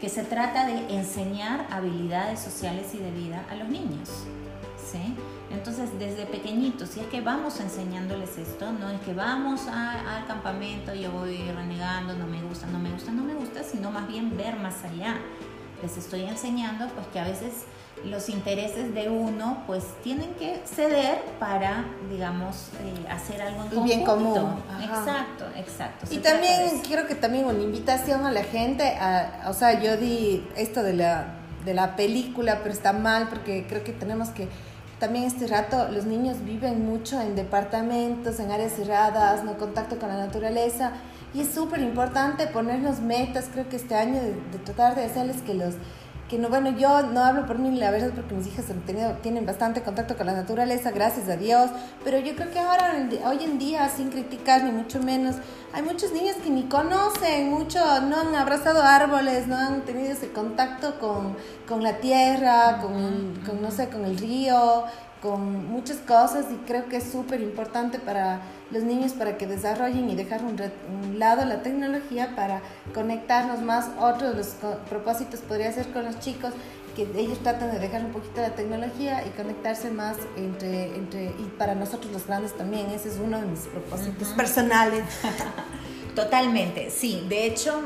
que 0.00 0.08
se 0.08 0.22
trata 0.24 0.66
de 0.66 0.96
enseñar 0.96 1.66
habilidades 1.70 2.40
sociales 2.40 2.94
y 2.94 2.98
de 2.98 3.10
vida 3.10 3.44
a 3.50 3.56
los 3.56 3.68
niños. 3.68 4.08
¿Sí? 4.90 5.14
Entonces, 5.50 5.90
desde 5.98 6.26
pequeñitos, 6.26 6.90
si 6.90 7.00
es 7.00 7.06
que 7.06 7.20
vamos 7.20 7.60
enseñándoles 7.60 8.38
esto, 8.38 8.72
no 8.72 8.90
es 8.90 9.00
que 9.00 9.14
vamos 9.14 9.66
al 9.68 10.26
campamento, 10.26 10.94
yo 10.94 11.10
voy 11.12 11.38
renegando, 11.50 12.14
no 12.14 12.26
me 12.26 12.42
gusta, 12.42 12.66
no 12.66 12.78
me 12.78 12.90
gusta, 12.90 13.12
no 13.12 13.22
me 13.22 13.34
gusta, 13.34 13.62
sino 13.62 13.90
más 13.90 14.06
bien 14.08 14.36
ver 14.36 14.56
más 14.56 14.84
allá. 14.84 15.16
Les 15.82 15.96
estoy 15.96 16.22
enseñando 16.22 16.88
pues 16.88 17.06
que 17.08 17.20
a 17.20 17.24
veces 17.24 17.64
los 18.04 18.28
intereses 18.28 18.94
de 18.94 19.08
uno 19.08 19.62
pues 19.66 19.84
tienen 20.02 20.34
que 20.34 20.60
ceder 20.64 21.20
para, 21.38 21.84
digamos, 22.10 22.68
eh, 22.80 23.06
hacer 23.10 23.40
algo 23.40 23.62
en 23.62 23.68
conjunto. 23.68 23.84
bien 23.84 24.04
común. 24.04 24.62
Exacto, 24.82 25.46
exacto. 25.56 26.06
Y 26.10 26.18
también 26.18 26.80
quiero 26.86 27.06
que 27.06 27.14
también 27.14 27.44
una 27.46 27.62
invitación 27.62 28.26
a 28.26 28.32
la 28.32 28.44
gente, 28.44 28.96
a, 28.96 29.44
o 29.48 29.52
sea, 29.54 29.80
yo 29.80 29.96
di 29.96 30.46
esto 30.56 30.82
de 30.82 30.94
la, 30.94 31.36
de 31.64 31.74
la 31.74 31.96
película, 31.96 32.60
pero 32.62 32.74
está 32.74 32.92
mal 32.92 33.28
porque 33.28 33.66
creo 33.68 33.84
que 33.84 33.92
tenemos 33.92 34.30
que 34.30 34.48
también 35.04 35.26
este 35.26 35.46
rato 35.46 35.86
los 35.92 36.06
niños 36.06 36.42
viven 36.46 36.86
mucho 36.86 37.20
en 37.20 37.36
departamentos, 37.36 38.40
en 38.40 38.50
áreas 38.50 38.72
cerradas, 38.72 39.44
no 39.44 39.58
contacto 39.58 39.98
con 39.98 40.08
la 40.08 40.16
naturaleza. 40.16 40.92
Y 41.34 41.42
es 41.42 41.52
súper 41.52 41.80
importante 41.80 42.46
ponernos 42.46 43.00
metas, 43.00 43.50
creo 43.52 43.68
que 43.68 43.76
este 43.76 43.96
año, 43.96 44.14
de 44.22 44.58
tratar 44.64 44.94
de 44.94 45.04
hacerles 45.04 45.42
que 45.42 45.52
los 45.52 45.74
que 46.34 46.40
no, 46.40 46.48
bueno, 46.48 46.70
yo 46.76 47.02
no 47.02 47.22
hablo 47.22 47.46
por 47.46 47.60
mí, 47.60 47.78
la 47.78 47.92
verdad, 47.92 48.10
porque 48.12 48.34
mis 48.34 48.48
hijas 48.48 48.68
han 48.68 48.80
tenido, 48.80 49.12
tienen 49.22 49.46
bastante 49.46 49.82
contacto 49.82 50.16
con 50.16 50.26
la 50.26 50.32
naturaleza, 50.32 50.90
gracias 50.90 51.28
a 51.28 51.36
Dios, 51.36 51.70
pero 52.02 52.18
yo 52.18 52.34
creo 52.34 52.50
que 52.50 52.58
ahora, 52.58 53.08
hoy 53.24 53.44
en 53.44 53.56
día, 53.56 53.88
sin 53.88 54.10
criticar 54.10 54.64
ni 54.64 54.72
mucho 54.72 54.98
menos, 54.98 55.36
hay 55.72 55.82
muchos 55.82 56.10
niños 56.12 56.34
que 56.42 56.50
ni 56.50 56.64
conocen 56.64 57.50
mucho, 57.50 57.78
no 58.00 58.20
han 58.20 58.34
abrazado 58.34 58.82
árboles, 58.82 59.46
no 59.46 59.56
han 59.56 59.82
tenido 59.82 60.10
ese 60.10 60.32
contacto 60.32 60.98
con, 60.98 61.36
con 61.68 61.84
la 61.84 61.98
tierra, 61.98 62.80
con, 62.82 63.40
con, 63.46 63.62
no 63.62 63.70
sé, 63.70 63.88
con 63.88 64.04
el 64.04 64.18
río, 64.18 64.82
con 65.24 65.70
muchas 65.70 65.96
cosas 65.96 66.44
y 66.52 66.56
creo 66.66 66.86
que 66.86 66.98
es 66.98 67.04
súper 67.04 67.40
importante 67.40 67.98
para 67.98 68.42
los 68.70 68.82
niños 68.82 69.12
para 69.12 69.38
que 69.38 69.46
desarrollen 69.46 70.10
y 70.10 70.14
dejar 70.14 70.42
un, 70.44 70.60
un, 70.60 71.18
lado 71.18 71.46
la 71.46 71.62
tecnología 71.62 72.36
para 72.36 72.60
conectarnos 72.92 73.62
más. 73.62 73.86
Otro 73.98 74.28
de 74.28 74.36
los 74.36 74.48
propósitos 74.90 75.40
podría 75.40 75.72
ser 75.72 75.86
con 75.92 76.04
los 76.04 76.20
chicos 76.20 76.52
que 76.94 77.08
ellos 77.16 77.38
tratan 77.38 77.72
de 77.72 77.78
dejar 77.78 78.04
un 78.04 78.12
poquito 78.12 78.42
la 78.42 78.50
tecnología 78.50 79.26
y 79.26 79.30
conectarse 79.30 79.90
más 79.90 80.18
entre, 80.36 80.94
entre 80.94 81.24
y 81.24 81.50
para 81.56 81.74
nosotros 81.74 82.12
los 82.12 82.26
grandes 82.26 82.54
también. 82.54 82.90
Ese 82.90 83.08
es 83.08 83.18
uno 83.18 83.40
de 83.40 83.46
mis 83.46 83.60
propósitos 83.60 84.28
personales. 84.28 85.04
Totalmente, 86.14 86.90
sí. 86.90 87.24
De 87.30 87.46
hecho, 87.46 87.80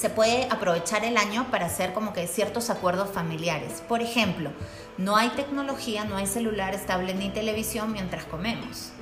se 0.00 0.08
puede 0.08 0.48
aprovechar 0.50 1.04
el 1.04 1.18
año 1.18 1.50
para 1.50 1.66
hacer 1.66 1.92
como 1.92 2.14
que 2.14 2.26
ciertos 2.26 2.70
acuerdos 2.70 3.10
familiares. 3.10 3.82
Por 3.86 4.00
ejemplo, 4.00 4.50
no 4.96 5.16
hay 5.16 5.28
tecnología, 5.30 6.04
no 6.04 6.16
hay 6.16 6.26
celular 6.26 6.74
estable 6.74 7.12
ni 7.12 7.28
televisión 7.28 7.92
mientras 7.92 8.24
comemos. 8.24 8.92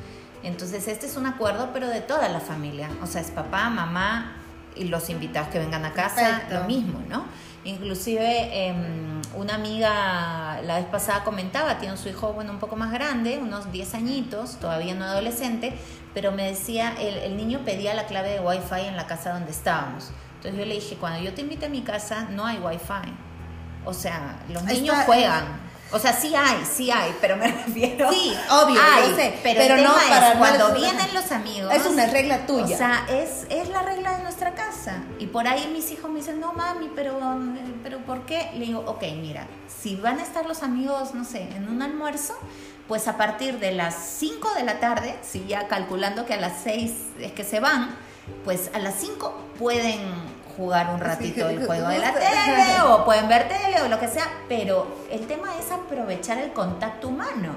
Entonces 0.43 0.88
este 0.88 1.07
es 1.07 1.17
un 1.17 1.26
acuerdo, 1.26 1.71
pero 1.73 1.87
de 1.87 2.00
toda 2.00 2.28
la 2.28 2.40
familia. 2.40 2.90
O 3.00 3.07
sea, 3.07 3.21
es 3.21 3.31
papá, 3.31 3.71
mamá 3.71 4.38
y 4.75 4.85
los 4.85 5.09
invitados 5.09 5.50
que 5.50 5.61
vengan 5.61 5.85
a 5.85 5.93
casa, 5.93 6.43
lo 6.50 6.64
mismo, 6.64 7.00
¿no? 7.09 7.26
Inclusive 7.62 8.67
em, 8.67 9.21
una 9.37 9.55
amiga 9.55 10.61
la 10.62 10.78
vez 10.78 10.87
pasada 10.87 11.23
comentaba, 11.23 11.78
tiene 11.78 11.97
su 11.97 12.09
hijo, 12.09 12.33
bueno, 12.33 12.50
un 12.50 12.59
poco 12.59 12.75
más 12.75 12.90
grande, 12.90 13.38
unos 13.38 13.71
10 13.71 13.95
añitos, 13.95 14.57
todavía 14.57 14.97
no 14.97 15.05
adolescente, 15.05 15.75
pero 16.12 16.33
me 16.33 16.45
decía, 16.45 16.95
el, 16.99 17.19
el 17.19 17.37
niño 17.37 17.61
pedía 17.64 17.95
la 17.95 18.07
clave 18.07 18.31
de 18.31 18.40
Wi-Fi 18.40 18.87
en 18.87 18.97
la 18.97 19.07
casa 19.07 19.33
donde 19.33 19.52
estábamos. 19.52 20.11
Entonces 20.38 20.59
yo 20.59 20.66
le 20.66 20.75
dije, 20.75 20.97
cuando 20.97 21.21
yo 21.21 21.35
te 21.35 21.42
invite 21.42 21.66
a 21.66 21.68
mi 21.68 21.83
casa, 21.83 22.28
no 22.30 22.47
hay 22.47 22.59
Wi-Fi. 22.59 23.12
O 23.85 23.92
sea, 23.92 24.40
los 24.49 24.62
niños 24.64 24.97
juegan 25.04 25.68
o 25.90 25.99
sea, 25.99 26.12
sí 26.12 26.35
hay, 26.35 26.64
sí 26.71 26.90
hay, 26.90 27.16
pero 27.21 27.37
me 27.37 27.49
refiero. 27.66 28.11
Sí, 28.11 28.35
obvio, 28.50 28.80
hay, 28.80 29.14
sé, 29.14 29.38
pero, 29.42 29.78
no 29.78 29.95
para 30.09 30.35
cuando 30.38 30.75
vienen 30.75 31.14
los 31.14 31.33
amigos. 31.33 31.73
Es 31.73 31.87
una 31.87 32.07
regla 32.07 32.47
tuya. 32.47 32.75
O 32.75 32.78
sea, 32.78 33.07
es, 33.09 33.47
es 33.49 33.68
la 33.71 33.83
regla 33.83 34.18
de 34.18 34.23
nuestra 34.23 34.54
casa. 34.54 35.02
Y 35.18 35.26
por 35.26 35.49
ahí 35.49 35.71
mis 35.73 35.90
hijos 35.90 36.11
me 36.11 36.18
dicen, 36.18 36.40
no 36.40 36.52
mami, 36.52 36.90
pero, 36.95 37.18
pero 37.83 37.99
¿por 38.00 38.26
qué? 38.26 38.50
Le 38.54 38.66
digo, 38.66 38.80
ok, 38.87 39.02
mira, 39.18 39.47
si 39.66 39.97
van 39.97 40.18
a 40.18 40.23
estar 40.23 40.45
los 40.45 40.62
amigos, 40.62 41.14
no 41.14 41.25
sé, 41.25 41.42
en 41.54 41.68
un 41.68 41.80
almuerzo, 41.80 42.35
pues 42.87 43.09
a 43.09 43.16
partir 43.16 43.59
de 43.59 43.73
las 43.73 43.95
5 44.18 44.54
de 44.54 44.64
la 44.64 44.80
tarde, 44.80 45.16
si 45.23 45.47
ya 45.47 45.68
calculando 45.68 46.26
que 46.26 46.35
a 46.35 46.40
las 46.40 46.61
6 46.64 46.92
es 47.21 47.33
que 47.33 47.45
se 47.45 47.61
van, 47.61 47.97
pues 48.45 48.71
a 48.75 48.79
las 48.79 48.95
5 48.95 49.35
pueden 49.59 50.01
jugar 50.59 50.93
un 50.93 51.01
ratito 51.01 51.49
el 51.49 51.65
juego 51.65 51.89
de 51.89 51.99
la 52.01 52.13
tele 52.13 52.81
o 52.89 53.05
pueden 53.05 53.29
ver 53.29 53.49
tele 53.49 53.81
o 53.81 53.89
lo 53.89 53.99
que 54.01 54.09
sea, 54.09 54.29
pero 54.49 54.89
el 55.11 55.27
tema 55.27 55.57
es 55.57 55.71
aprovechar 55.71 56.39
el 56.39 56.53
contacto 56.53 57.09
humano. 57.09 57.53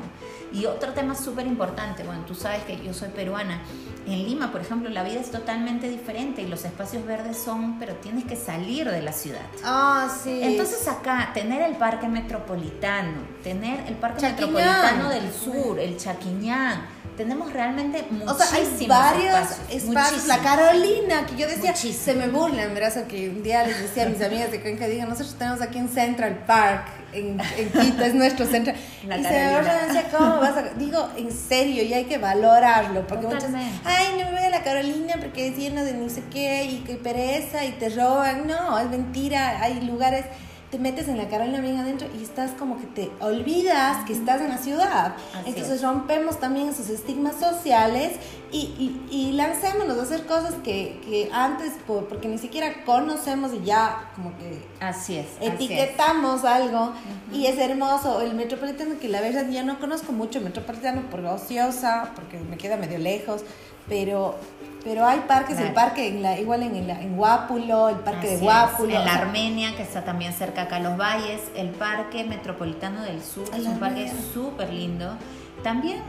Y 0.54 0.66
otro 0.66 0.92
tema 0.92 1.16
súper 1.16 1.48
importante, 1.48 2.04
bueno, 2.04 2.24
tú 2.28 2.36
sabes 2.36 2.63
que 2.63 2.78
yo 2.84 2.94
soy 2.94 3.08
peruana. 3.10 3.62
En 4.06 4.25
Lima, 4.25 4.51
por 4.51 4.60
ejemplo, 4.60 4.90
la 4.90 5.01
vida 5.04 5.22
es 5.22 5.32
totalmente 5.32 5.88
diferente 5.88 6.42
y 6.42 6.48
los 6.48 6.66
espacios 6.66 7.06
verdes 7.06 7.38
son, 7.38 7.80
pero 7.80 7.96
tienes 7.96 8.25
que 8.25 8.36
salir 8.36 8.90
de 8.92 9.01
la 9.01 9.13
ciudad. 9.13 9.46
Ah, 9.63 10.10
sí. 10.22 10.42
Entonces 10.44 10.88
acá, 10.90 11.32
tener 11.34 11.62
el 11.62 11.78
parque 11.78 12.10
metropolitano, 12.10 13.20
tener 13.44 13.88
el 13.88 13.96
parque 13.96 14.24
metropolitano 14.24 15.10
del 15.10 15.32
sur, 15.32 15.80
el 15.80 15.96
Chaquiñán, 15.98 16.86
tenemos 17.22 17.54
realmente 17.54 18.04
muchísimos 18.10 18.34
o 18.34 18.44
sea, 18.44 18.58
hay 18.58 18.88
varios 18.88 19.50
espacios. 19.70 20.25
La 20.25 20.40
Carolina, 20.40 21.25
que 21.28 21.36
yo 21.36 21.48
decía, 21.48 21.75
se 21.75 22.13
me 22.16 22.28
burlan, 22.28 22.74
¿verdad? 22.74 23.06
que 23.06 23.30
un 23.30 23.44
día 23.44 23.63
les 23.63 23.80
decía 23.80 24.06
a 24.06 24.10
mis 24.10 24.22
amigas 24.22 24.51
de 24.51 24.60
Cuenca, 24.60 24.88
digan, 24.88 25.08
nosotros 25.08 25.36
tenemos 25.36 25.62
aquí 25.62 25.78
en 25.78 25.90
Central 25.90 26.44
Park, 26.48 26.88
en, 27.13 27.38
Quito, 27.38 28.04
es 28.04 28.16
nuestro 28.16 28.48
centro. 28.48 28.74
La 29.08 29.20
y 29.20 29.24
se 29.24 29.30
me 29.30 29.56
burlan, 29.56 29.88
decía, 29.88 30.06
¿cómo 30.12 30.40
vas 30.40 30.58
a...? 30.58 30.63
Digo, 30.78 31.10
en 31.16 31.32
serio, 31.32 31.84
y 31.84 31.94
hay 31.94 32.06
que 32.06 32.18
valorarlo, 32.18 33.06
porque 33.06 33.28
muchos, 33.28 33.46
ay, 33.84 34.08
no 34.18 34.25
me 34.25 34.32
voy 34.32 34.44
a 34.44 34.50
la 34.50 34.63
Carolina 34.63 35.16
porque 35.20 35.50
es 35.50 35.58
lleno 35.58 35.84
de 35.84 35.94
ni 35.94 36.10
sé 36.10 36.24
qué, 36.32 36.63
y 36.63 36.78
que 36.80 36.96
pereza, 36.96 37.63
y 37.66 37.74
te 37.74 37.90
roban. 37.90 38.48
No, 38.48 38.80
es 38.80 38.90
mentira, 38.90 39.62
hay 39.62 39.82
lugares 39.82 40.25
te 40.72 40.80
metes 40.80 41.10
en 41.10 41.18
la 41.18 41.28
Carolina 41.28 41.60
bien 41.60 41.78
adentro 41.78 42.08
y 42.18 42.24
estás 42.24 42.51
como 42.51 42.80
que 42.80 42.86
te 42.86 43.12
olvidas 43.20 44.06
que 44.06 44.13
estás 44.13 44.42
en 44.42 44.50
la 44.50 44.58
ciudad. 44.58 45.16
Entonces 45.46 45.82
rompemos 45.82 46.40
también 46.40 46.70
esos 46.70 46.90
estigmas 46.90 47.36
sociales 47.36 48.13
y, 48.54 49.01
y, 49.10 49.32
lancémonos 49.34 49.98
a 49.98 50.01
hacer 50.04 50.25
cosas 50.25 50.56
que, 50.63 51.00
que 51.06 51.30
antes, 51.32 51.74
porque 51.86 52.28
ni 52.28 52.38
siquiera 52.38 52.84
conocemos 52.86 53.54
y 53.54 53.63
ya 53.66 54.12
como 54.16 54.38
que 54.38 54.66
así 54.80 55.18
es, 55.18 55.28
etiquetamos 55.40 56.44
algo 56.44 56.94
y 57.34 57.46
es 57.46 57.58
hermoso. 57.58 58.22
El 58.22 58.34
metropolitano, 58.34 58.98
que 59.00 59.10
la 59.10 59.22
verdad 59.22 59.50
ya 59.50 59.63
no 59.63 59.80
conozco 59.80 60.12
mucho 60.12 60.40
el 60.40 60.46
metropolitano 60.46 61.10
por 61.10 61.20
ociosa, 61.25 62.12
porque 62.16 62.40
me 62.40 62.58
queda 62.58 62.78
medio 62.78 62.98
lejos, 62.98 63.44
pero 63.88 64.36
pero 64.83 65.05
hay 65.05 65.19
parques, 65.21 65.59
el 65.59 65.73
parque 65.73 66.07
en 66.07 66.23
la, 66.23 66.39
igual 66.39 66.63
en, 66.63 66.89
en 66.89 67.15
Guápulo, 67.15 67.89
el 67.89 67.97
parque 67.97 68.29
de 68.31 68.38
Guápulo. 68.38 68.93
En 68.93 69.05
la 69.05 69.13
Armenia, 69.13 69.75
que 69.75 69.83
está 69.83 70.03
también 70.03 70.33
cerca 70.33 70.63
acá 70.63 70.77
a 70.77 70.79
los 70.79 70.97
valles, 70.97 71.41
el 71.55 71.69
parque 71.69 72.23
metropolitano 72.23 73.03
del 73.03 73.23
sur, 73.23 73.50
es 73.55 73.65
un 73.65 73.79
parque 73.79 74.11
súper 74.33 74.73
lindo. 74.73 75.15
También 75.63 76.01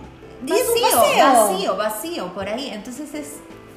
vacío, 0.42 1.32
vacío, 1.32 1.76
vacío, 1.76 2.34
por 2.34 2.48
ahí. 2.48 2.70
Entonces 2.70 3.14
es, 3.14 3.34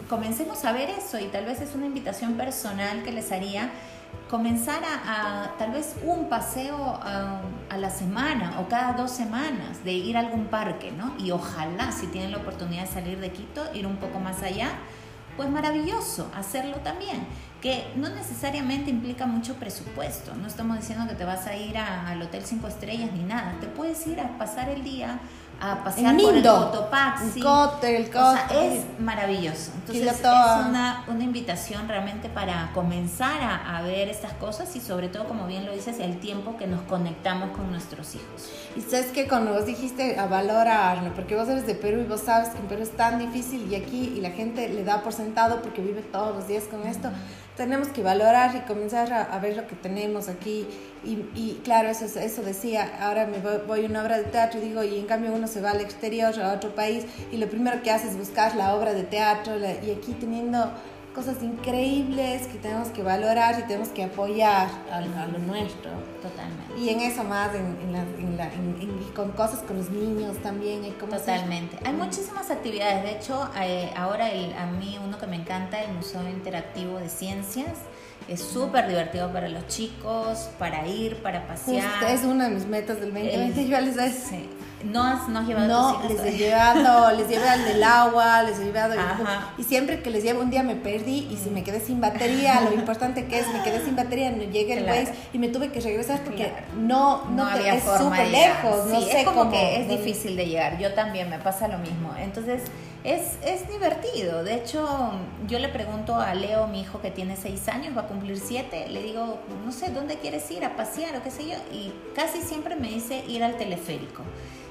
comencemos 0.09 0.63
a 0.65 0.71
ver 0.71 0.89
eso 0.89 1.19
y 1.19 1.25
tal 1.25 1.45
vez 1.45 1.61
es 1.61 1.75
una 1.75 1.85
invitación 1.85 2.33
personal 2.33 3.03
que 3.03 3.11
les 3.11 3.31
haría 3.31 3.71
comenzar 4.29 4.81
a, 4.83 5.55
tal 5.57 5.71
vez 5.71 5.95
un 6.03 6.29
paseo 6.29 6.77
a, 6.77 7.41
a, 7.69 7.77
la 7.77 7.89
semana 7.89 8.59
o 8.59 8.67
cada 8.67 8.93
dos 8.93 9.11
semanas 9.11 9.83
de 9.83 9.93
ir 9.93 10.17
a 10.17 10.21
algún 10.21 10.45
parque, 10.45 10.91
¿no? 10.91 11.13
Y 11.19 11.31
ojalá, 11.31 11.91
si 11.91 12.07
tienen 12.07 12.31
la 12.31 12.37
oportunidad 12.37 12.81
de 12.83 12.87
salir 12.87 13.19
de 13.19 13.31
Quito, 13.31 13.63
ir 13.73 13.85
un 13.85 13.97
poco 13.97 14.19
más 14.19 14.41
allá, 14.43 14.69
pues 15.37 15.49
maravilloso, 15.49 16.31
hacerlo 16.35 16.77
también, 16.77 17.25
que 17.61 17.85
no 17.95 18.09
necesariamente 18.09 18.89
implica 18.89 19.25
mucho 19.25 19.55
presupuesto, 19.55 20.35
no 20.35 20.47
estamos 20.47 20.77
diciendo 20.77 21.07
que 21.07 21.15
te 21.15 21.25
vas 21.25 21.47
a 21.47 21.55
ir 21.55 21.77
al 21.77 22.21
Hotel 22.21 22.43
Cinco 22.45 22.67
Estrellas 22.67 23.11
ni 23.13 23.23
nada, 23.23 23.55
te 23.59 23.67
puedes 23.67 24.05
ir 24.07 24.19
a 24.19 24.37
pasar 24.37 24.69
el 24.69 24.83
día 24.83 25.19
a 25.61 25.83
pasear 25.83 26.15
por 26.17 26.35
el 26.35 26.43
Cotopaxi. 26.43 27.39
El 27.39 28.11
es 28.51 28.99
maravilloso. 28.99 29.71
Entonces 29.75 30.05
es 30.05 30.19
una, 30.19 31.03
una, 31.07 31.23
invitación 31.23 31.87
realmente 31.87 32.29
para 32.29 32.71
comenzar 32.73 33.41
a, 33.41 33.77
a, 33.77 33.81
ver 33.81 34.09
estas 34.09 34.33
cosas 34.33 34.75
y 34.75 34.79
sobre 34.79 35.07
todo, 35.07 35.25
como 35.25 35.47
bien 35.47 35.65
lo 35.65 35.73
dices, 35.73 35.99
el 35.99 36.19
tiempo 36.19 36.57
que 36.57 36.67
nos 36.67 36.81
conectamos 36.83 37.55
con 37.55 37.71
nuestros 37.71 38.15
hijos. 38.15 38.49
Y 38.75 38.81
sabes 38.81 39.07
que 39.07 39.27
cuando 39.27 39.53
vos 39.53 39.65
dijiste 39.65 40.19
a 40.19 40.27
valorarlo, 40.27 41.13
porque 41.13 41.35
vos 41.35 41.47
eres 41.47 41.65
de 41.65 41.75
Perú 41.75 42.01
y 42.01 42.05
vos 42.05 42.21
sabes 42.21 42.49
que 42.49 42.57
en 42.57 42.67
Perú 42.67 42.83
es 42.83 42.95
tan 42.95 43.19
difícil 43.19 43.71
y 43.71 43.75
aquí 43.75 44.13
y 44.15 44.21
la 44.21 44.31
gente 44.31 44.69
le 44.69 44.83
da 44.83 45.01
por 45.01 45.13
sentado 45.13 45.61
porque 45.61 45.81
vive 45.81 46.01
todos 46.01 46.35
los 46.35 46.47
días 46.47 46.65
con 46.65 46.85
esto 46.85 47.09
tenemos 47.55 47.87
que 47.87 48.03
valorar 48.03 48.55
y 48.55 48.59
comenzar 48.67 49.11
a, 49.13 49.39
ver 49.39 49.55
lo 49.55 49.67
que 49.67 49.75
tenemos 49.75 50.27
aquí. 50.27 50.67
Y, 51.05 51.29
y 51.35 51.61
claro, 51.63 51.89
eso, 51.89 52.05
eso 52.19 52.41
decía, 52.41 52.97
ahora 52.99 53.27
me 53.27 53.39
voy, 53.39 53.85
a 53.85 53.87
una 53.87 54.01
obra 54.01 54.17
de 54.17 54.23
teatro 54.23 54.59
y 54.59 54.63
digo, 54.63 54.83
y 54.83 54.97
en 54.97 55.05
cambio 55.05 55.31
uno 55.33 55.47
se 55.47 55.61
va 55.61 55.71
al 55.71 55.81
exterior, 55.81 56.37
a 56.39 56.53
otro 56.53 56.73
país, 56.73 57.05
y 57.31 57.37
lo 57.37 57.47
primero 57.47 57.81
que 57.83 57.91
hace 57.91 58.07
es 58.07 58.17
buscar 58.17 58.55
la 58.55 58.75
obra 58.75 58.93
de 58.93 59.03
teatro, 59.03 59.57
y 59.57 59.91
aquí 59.91 60.13
teniendo 60.19 60.71
cosas 61.15 61.41
increíbles 61.41 62.45
que 62.47 62.57
tenemos 62.57 62.89
que 62.89 63.01
valorar 63.01 63.57
y 63.57 63.63
tenemos 63.63 63.87
que 63.89 64.03
apoyar 64.03 64.67
a, 64.91 64.99
lo 64.99 65.39
nuestro. 65.39 65.89
Totalmente. 66.21 66.77
Y 66.77 66.89
en 66.89 66.99
eso 66.99 67.23
más, 67.23 67.55
en, 67.55 67.77
en, 67.81 68.37
la, 68.37 68.51
con 69.15 69.31
cosas 69.31 69.61
con 69.61 69.77
los 69.77 69.89
niños 69.89 70.37
también. 70.43 70.83
Hay 70.83 70.91
como 70.91 71.15
Totalmente. 71.15 71.77
Hay 71.85 71.93
muchísimas 71.93 72.51
actividades. 72.51 73.03
De 73.03 73.11
hecho, 73.11 73.49
eh, 73.61 73.91
ahora 73.95 74.29
el, 74.29 74.53
a 74.55 74.65
mí 74.65 74.99
uno 75.01 75.17
que 75.17 75.25
me 75.25 75.37
encanta, 75.37 75.81
el 75.81 75.93
Museo 75.93 76.27
Interactivo 76.27 76.97
de 76.97 77.07
Ciencias. 77.07 77.77
Es 78.27 78.41
súper 78.41 78.87
divertido 78.87 79.31
para 79.31 79.47
los 79.47 79.67
chicos, 79.67 80.49
para 80.57 80.87
ir, 80.87 81.17
para 81.17 81.45
pasear. 81.47 82.03
es 82.11 82.23
una 82.23 82.49
de 82.49 82.55
mis 82.55 82.65
metas 82.65 82.99
del 82.99 83.13
2020. 83.13 83.67
yo 83.67 83.81
les 83.81 83.95
sí. 84.13 84.49
¿No 84.83 85.01
has, 85.03 85.27
no 85.29 85.39
has 85.39 85.47
llevado 85.47 85.67
No, 85.67 86.07
les 86.07 86.19
he 86.19 86.37
llevado, 86.37 87.15
les 87.15 87.27
llevé 87.27 87.47
al 87.47 87.65
del 87.65 87.83
agua, 87.83 88.43
les 88.43 88.59
he 88.59 88.65
llevado. 88.65 88.95
Y 89.57 89.63
siempre 89.63 90.01
que 90.01 90.09
les 90.09 90.23
llevo, 90.23 90.41
un 90.41 90.49
día 90.49 90.63
me 90.63 90.75
perdí 90.75 91.27
y 91.31 91.37
si 91.37 91.49
me 91.49 91.63
quedé 91.63 91.79
sin 91.79 92.01
batería, 92.01 92.61
lo 92.61 92.73
importante 92.73 93.25
que 93.25 93.39
es, 93.39 93.47
me 93.47 93.63
quedé 93.63 93.83
sin 93.83 93.95
batería, 93.95 94.31
no 94.31 94.43
llegué 94.43 94.73
el 94.73 94.85
Waze 94.85 95.13
y 95.33 95.39
me 95.39 95.49
tuve 95.49 95.71
que 95.71 95.79
regresar 95.79 96.21
porque 96.23 96.51
no, 96.77 97.25
no, 97.29 97.45
había 97.45 97.75
es 97.75 97.83
súper 97.83 98.27
lejos. 98.27 98.85
No 98.87 99.01
sé 99.01 99.21
es 99.21 99.25
como 99.27 99.49
que 99.49 99.81
es 99.81 99.87
difícil 99.87 100.35
de 100.35 100.45
llegar. 100.47 100.77
Yo 100.77 100.93
también 100.93 101.29
me 101.29 101.39
pasa 101.39 101.67
lo 101.67 101.77
mismo. 101.77 102.13
Entonces, 102.17 102.61
es, 103.05 103.37
es 103.45 103.69
divertido. 103.69 104.43
De 104.43 104.55
hecho, 104.55 105.11
yo 105.47 105.59
le 105.59 105.69
pregunto 105.69 106.15
a 106.15 106.33
Leo, 106.33 106.67
mi 106.67 106.81
hijo 106.81 107.01
que 107.01 107.11
tiene 107.11 107.35
seis 107.35 107.67
años, 107.69 107.95
va 107.95 108.01
a 108.01 108.07
cumplir 108.07 108.39
siete, 108.39 108.87
le 108.89 109.03
digo, 109.03 109.39
no 109.63 109.71
sé, 109.71 109.91
¿dónde 109.91 110.17
quieres 110.17 110.49
ir 110.51 110.65
a 110.65 110.75
pasear 110.75 111.15
o 111.15 111.23
qué 111.23 111.29
sé 111.29 111.47
yo? 111.47 111.55
Y 111.71 111.93
casi 112.15 112.41
siempre 112.41 112.75
me 112.75 112.89
dice 112.89 113.23
ir 113.27 113.43
al 113.43 113.57
teleférico. 113.57 114.23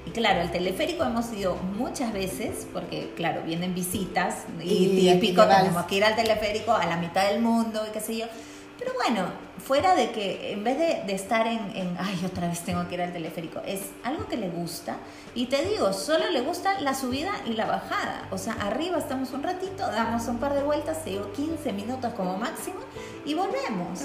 Y 0.06 0.10
claro, 0.10 0.40
el 0.40 0.50
teleférico 0.50 1.04
hemos 1.04 1.32
ido 1.32 1.56
muchas 1.56 2.12
veces, 2.12 2.66
porque 2.72 3.12
claro, 3.16 3.42
vienen 3.42 3.74
visitas 3.74 4.44
y, 4.62 5.00
típico, 5.00 5.46
tenemos 5.46 5.84
que 5.86 5.96
ir 5.96 6.04
al 6.04 6.14
teleférico 6.14 6.72
a 6.72 6.84
la 6.86 6.96
mitad 6.96 7.28
del 7.30 7.40
mundo 7.40 7.82
y 7.88 7.92
qué 7.92 8.00
sé 8.00 8.16
yo. 8.18 8.26
Pero 8.78 8.92
bueno, 8.94 9.28
fuera 9.64 9.94
de 9.94 10.10
que 10.10 10.52
en 10.52 10.64
vez 10.64 10.78
de, 10.78 11.04
de 11.06 11.14
estar 11.14 11.46
en, 11.46 11.74
en, 11.74 11.96
ay, 11.98 12.20
otra 12.26 12.48
vez 12.48 12.60
tengo 12.60 12.86
que 12.88 12.96
ir 12.96 13.02
al 13.02 13.12
teleférico, 13.12 13.60
es 13.64 13.80
algo 14.02 14.26
que 14.26 14.36
le 14.36 14.50
gusta. 14.50 14.96
Y 15.34 15.46
te 15.46 15.64
digo, 15.64 15.92
solo 15.92 16.28
le 16.30 16.40
gusta 16.40 16.80
la 16.80 16.94
subida 16.94 17.32
y 17.46 17.52
la 17.52 17.66
bajada. 17.66 18.28
O 18.30 18.36
sea, 18.36 18.54
arriba 18.54 18.98
estamos 18.98 19.30
un 19.30 19.42
ratito, 19.42 19.86
damos 19.86 20.26
un 20.26 20.38
par 20.38 20.54
de 20.54 20.62
vueltas, 20.62 20.98
se 21.04 21.18
15 21.18 21.72
minutos 21.72 22.12
como 22.14 22.36
máximo 22.36 22.80
y 23.24 23.34
volvemos. 23.34 24.02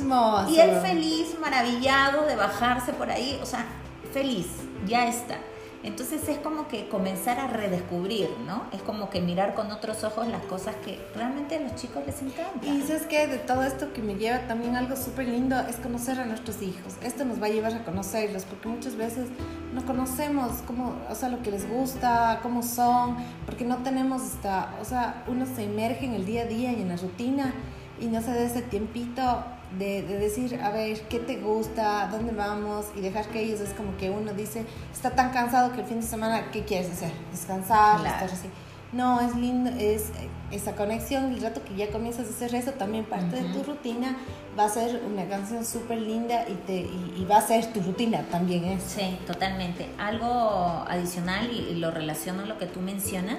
Y 0.50 0.60
él 0.60 0.80
feliz, 0.82 1.36
maravillado 1.40 2.26
de 2.26 2.36
bajarse 2.36 2.94
por 2.94 3.10
ahí, 3.10 3.40
o 3.42 3.46
sea, 3.46 3.66
feliz, 4.14 4.48
ya 4.86 5.08
está. 5.08 5.38
Entonces 5.84 6.28
es 6.28 6.38
como 6.40 6.68
que 6.68 6.90
comenzar 6.90 7.40
a 7.40 7.48
redescubrir, 7.48 8.30
¿no? 8.46 8.64
Es 8.74 8.82
como 8.82 9.10
que 9.10 9.22
mirar 9.22 9.54
con 9.56 9.72
otros 9.72 10.04
ojos 10.04 10.28
las 10.28 10.44
cosas 10.44 10.76
que 10.84 11.00
realmente 11.16 11.56
a 11.56 11.62
los 11.62 11.76
chicos 11.76 12.04
les 12.06 12.22
encantan. 12.22 12.62
Y 12.64 12.82
sabes 12.82 13.04
que 13.04 13.28
de 13.28 13.38
todo 13.38 13.64
esto 13.64 13.94
que 13.94 14.02
me 14.02 14.16
lleva 14.16 14.40
también 14.48 14.76
algo 14.76 14.98
súper 14.98 15.30
lindo 15.30 15.58
es 15.70 15.78
conocer 15.78 16.20
a 16.20 16.26
nuestros 16.26 16.62
hijos. 16.62 16.96
Esto 17.02 17.24
nos 17.24 17.42
va 17.42 17.46
a 17.46 17.50
llevar 17.50 17.74
a 17.74 17.86
conocerlos 17.86 18.44
porque 18.44 18.68
muchas 18.68 18.98
veces 18.98 19.30
no 19.74 19.86
conocemos 19.86 20.62
cómo, 20.68 20.96
o 21.10 21.16
sea, 21.16 21.30
lo 21.30 21.42
que 21.42 21.52
les 21.52 21.70
gusta, 21.70 22.40
cómo 22.44 22.62
son, 22.62 23.16
porque 23.46 23.64
no 23.64 23.78
tenemos 23.78 24.24
esta, 24.24 24.76
o 24.82 24.86
sea, 24.86 25.24
uno 25.28 25.46
se 25.46 25.64
emerge 25.64 26.06
en 26.06 26.14
el 26.14 26.26
día 26.26 26.42
a 26.42 26.46
día 26.46 26.74
y 26.74 26.82
en 26.82 26.90
la 26.90 26.98
rutina 26.98 27.54
y 28.02 28.08
no 28.08 28.22
se 28.22 28.32
da 28.32 28.42
ese 28.42 28.62
tiempito 28.62 29.44
de, 29.78 30.02
decir, 30.02 30.60
a 30.62 30.72
ver, 30.72 31.02
¿qué 31.02 31.20
te 31.20 31.38
gusta? 31.38 32.08
¿Dónde 32.12 32.32
vamos? 32.32 32.88
Y 32.96 33.02
dejar 33.02 33.28
que 33.28 33.42
ellos 33.42 33.60
es 33.60 33.74
como 33.74 33.96
que 33.98 34.10
uno 34.10 34.34
dice, 34.34 34.66
está 34.92 35.12
tan 35.12 35.32
cansado 35.32 35.72
que 35.74 35.82
el 35.82 35.88
fin 35.88 36.02
de 36.02 36.08
semana, 36.08 36.50
¿qué 36.52 36.64
quieres 36.64 36.92
hacer? 36.92 37.12
Descansar, 37.32 38.06
estar 38.06 38.24
así. 38.24 38.50
No, 38.92 39.22
es 39.22 39.36
lindo, 39.36 39.70
es 39.78 40.10
esa 40.50 40.76
conexión, 40.76 41.26
el 41.26 41.42
rato 41.42 41.64
que 41.64 41.76
ya 41.76 41.92
comienzas 41.92 42.26
a 42.26 42.30
hacer 42.32 42.56
eso, 42.56 42.72
también 42.72 43.06
parte 43.06 43.36
de 43.36 43.54
tu 43.54 43.64
rutina, 43.64 44.18
va 44.58 44.66
a 44.66 44.70
ser 44.70 45.04
una 45.06 45.28
canción 45.28 45.64
súper 45.64 46.02
linda 46.02 46.46
y, 46.50 46.54
te, 46.66 46.80
y, 46.80 47.26
va 47.30 47.38
a 47.38 47.42
ser 47.42 47.68
tu 47.68 47.82
rutina 47.82 48.24
también. 48.32 48.64
¿eh? 48.64 48.80
Sí, 48.84 49.20
totalmente. 49.28 49.88
Algo 50.00 50.84
adicional 50.88 51.52
y, 51.52 51.72
y 51.72 51.76
lo 51.76 51.92
relaciono 51.92 52.42
a 52.42 52.46
lo 52.48 52.58
que 52.58 52.66
tú 52.66 52.80
mencionas, 52.80 53.38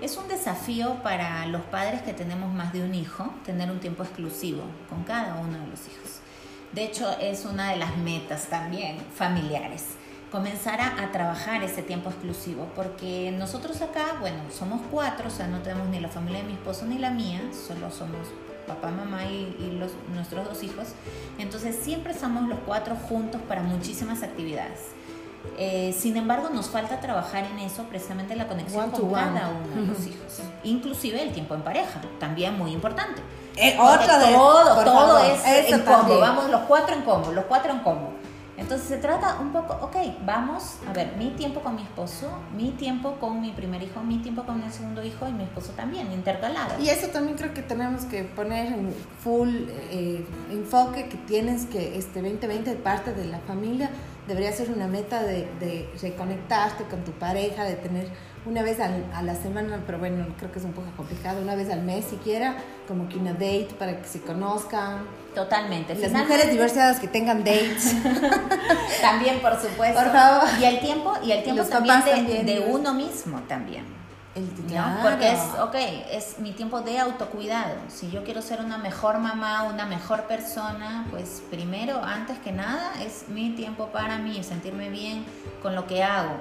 es 0.00 0.16
un 0.16 0.28
desafío 0.28 1.02
para 1.02 1.46
los 1.46 1.62
padres 1.62 2.02
que 2.02 2.12
tenemos 2.12 2.52
más 2.52 2.72
de 2.72 2.82
un 2.82 2.94
hijo 2.94 3.32
tener 3.44 3.70
un 3.70 3.80
tiempo 3.80 4.02
exclusivo 4.02 4.62
con 4.88 5.04
cada 5.04 5.34
uno 5.36 5.58
de 5.58 5.66
los 5.66 5.80
hijos. 5.86 6.20
De 6.72 6.84
hecho, 6.84 7.08
es 7.20 7.44
una 7.44 7.70
de 7.70 7.76
las 7.76 7.96
metas 7.98 8.48
también 8.48 8.98
familiares, 9.14 9.84
comenzar 10.32 10.80
a, 10.80 11.12
trabajar 11.12 11.62
ese 11.62 11.82
tiempo 11.82 12.10
exclusivo, 12.10 12.68
porque 12.74 13.32
nosotros 13.38 13.80
acá, 13.80 14.16
bueno, 14.18 14.38
somos 14.50 14.80
cuatro, 14.90 15.28
o 15.28 15.30
sea, 15.30 15.46
no 15.46 15.60
tenemos 15.60 15.88
ni 15.88 16.00
la 16.00 16.08
familia 16.08 16.40
de 16.40 16.48
mi 16.48 16.54
esposo 16.54 16.84
ni 16.86 16.98
la 16.98 17.10
mía, 17.10 17.40
solo 17.52 17.92
somos 17.92 18.26
papá, 18.66 18.90
mamá 18.90 19.24
y, 19.26 19.76
los, 19.78 19.92
nuestros 20.12 20.44
dos 20.48 20.62
hijos. 20.64 20.88
Entonces 21.38 21.76
siempre 21.76 22.12
estamos 22.12 22.48
los 22.48 22.58
cuatro 22.66 22.96
juntos 22.96 23.40
para 23.46 23.62
muchísimas 23.62 24.22
actividades. 24.24 24.80
Eh, 25.56 25.94
sin 25.96 26.16
embargo, 26.16 26.50
nos 26.50 26.68
falta 26.68 27.00
trabajar 27.00 27.44
en 27.44 27.60
eso, 27.60 27.84
precisamente 27.84 28.34
la 28.34 28.48
conexión 28.48 28.90
con 28.90 29.12
cada 29.12 29.50
uno 29.50 29.80
de 29.80 29.86
los 29.86 30.06
hijos. 30.06 30.40
Inclusive 30.64 31.22
el 31.22 31.32
tiempo 31.32 31.54
en 31.54 31.62
pareja, 31.62 32.00
también 32.18 32.58
muy 32.58 32.72
importante. 32.72 33.22
Eh, 33.56 33.76
otra 33.78 34.18
de 34.18 34.34
todo, 34.34 34.84
todo 34.84 35.18
es 35.18 35.72
en 35.72 35.80
combo. 35.82 36.18
Vamos 36.18 36.50
los 36.50 36.62
cuatro 36.62 36.94
en 36.94 37.02
combo, 37.02 37.32
los 37.32 37.44
cuatro 37.44 37.72
en 37.72 37.80
combo. 37.80 38.12
Entonces 38.56 38.86
se 38.86 38.96
trata 38.98 39.38
un 39.40 39.52
poco, 39.52 39.74
ok, 39.82 39.96
vamos 40.24 40.76
a 40.88 40.92
ver, 40.92 41.16
mi 41.18 41.30
tiempo 41.30 41.60
con 41.60 41.74
mi 41.74 41.82
esposo, 41.82 42.30
mi 42.56 42.70
tiempo 42.70 43.16
con 43.18 43.40
mi 43.40 43.50
primer 43.50 43.82
hijo, 43.82 44.00
mi 44.00 44.18
tiempo 44.18 44.44
con 44.44 44.62
el 44.62 44.72
segundo 44.72 45.02
hijo 45.02 45.26
y 45.28 45.32
mi 45.32 45.42
esposo 45.42 45.72
también, 45.72 46.12
intercalado. 46.12 46.80
Y 46.80 46.88
eso 46.88 47.08
también 47.08 47.36
creo 47.36 47.52
que 47.52 47.62
tenemos 47.62 48.04
que 48.04 48.22
poner 48.22 48.72
en 48.72 48.94
full 49.22 49.48
eh, 49.90 50.24
enfoque 50.52 51.08
que 51.08 51.16
tienes 51.16 51.66
que 51.66 51.98
este 51.98 52.22
2020 52.22 52.74
parte 52.76 53.12
de 53.12 53.24
la 53.24 53.40
familia 53.40 53.90
debería 54.26 54.52
ser 54.52 54.70
una 54.70 54.86
meta 54.86 55.22
de, 55.22 55.48
de 55.60 55.88
reconectarte 56.00 56.84
con 56.84 57.04
tu 57.04 57.12
pareja, 57.12 57.64
de 57.64 57.74
tener 57.74 58.08
una 58.46 58.62
vez 58.62 58.78
a 58.78 59.22
la 59.22 59.34
semana, 59.34 59.82
pero 59.86 59.98
bueno, 59.98 60.26
creo 60.38 60.52
que 60.52 60.58
es 60.58 60.64
un 60.64 60.72
poco 60.72 60.88
complicado, 60.96 61.40
una 61.40 61.54
vez 61.54 61.70
al 61.70 61.82
mes 61.82 62.04
siquiera, 62.04 62.56
como 62.86 63.08
que 63.08 63.16
una 63.16 63.32
date 63.32 63.70
para 63.78 63.96
que 63.96 64.06
se 64.06 64.20
conozcan. 64.20 65.06
Totalmente. 65.34 65.94
Las 65.94 66.12
mujeres 66.12 66.50
divorciadas 66.50 67.00
que 67.00 67.08
tengan 67.08 67.38
dates. 67.38 67.96
también, 69.00 69.40
por 69.40 69.58
supuesto. 69.58 69.98
Por 69.98 70.12
favor. 70.12 70.48
Y 70.60 70.64
el 70.64 70.80
tiempo, 70.80 71.14
y 71.24 71.32
el 71.32 71.42
tiempo 71.42 71.64
también, 71.64 72.46
de, 72.46 72.66
uno 72.68 72.92
mismo 72.92 73.40
también. 73.48 73.84
El, 74.34 74.48
Porque 75.02 75.32
es, 75.32 75.40
ok, 75.60 75.74
es 76.10 76.38
mi 76.40 76.52
tiempo 76.52 76.80
de 76.80 76.98
autocuidado. 76.98 77.76
Si 77.88 78.10
yo 78.10 78.24
quiero 78.24 78.42
ser 78.42 78.60
una 78.60 78.78
mejor 78.78 79.18
mamá, 79.18 79.62
una 79.62 79.86
mejor 79.86 80.24
persona, 80.24 81.06
pues 81.10 81.42
primero, 81.50 82.02
antes 82.02 82.38
que 82.40 82.50
nada, 82.50 82.92
es 83.00 83.28
mi 83.28 83.50
tiempo 83.50 83.88
para 83.88 84.18
mí, 84.18 84.42
sentirme 84.42 84.90
bien 84.90 85.24
con 85.62 85.74
lo 85.74 85.86
que 85.86 86.02
hago 86.02 86.34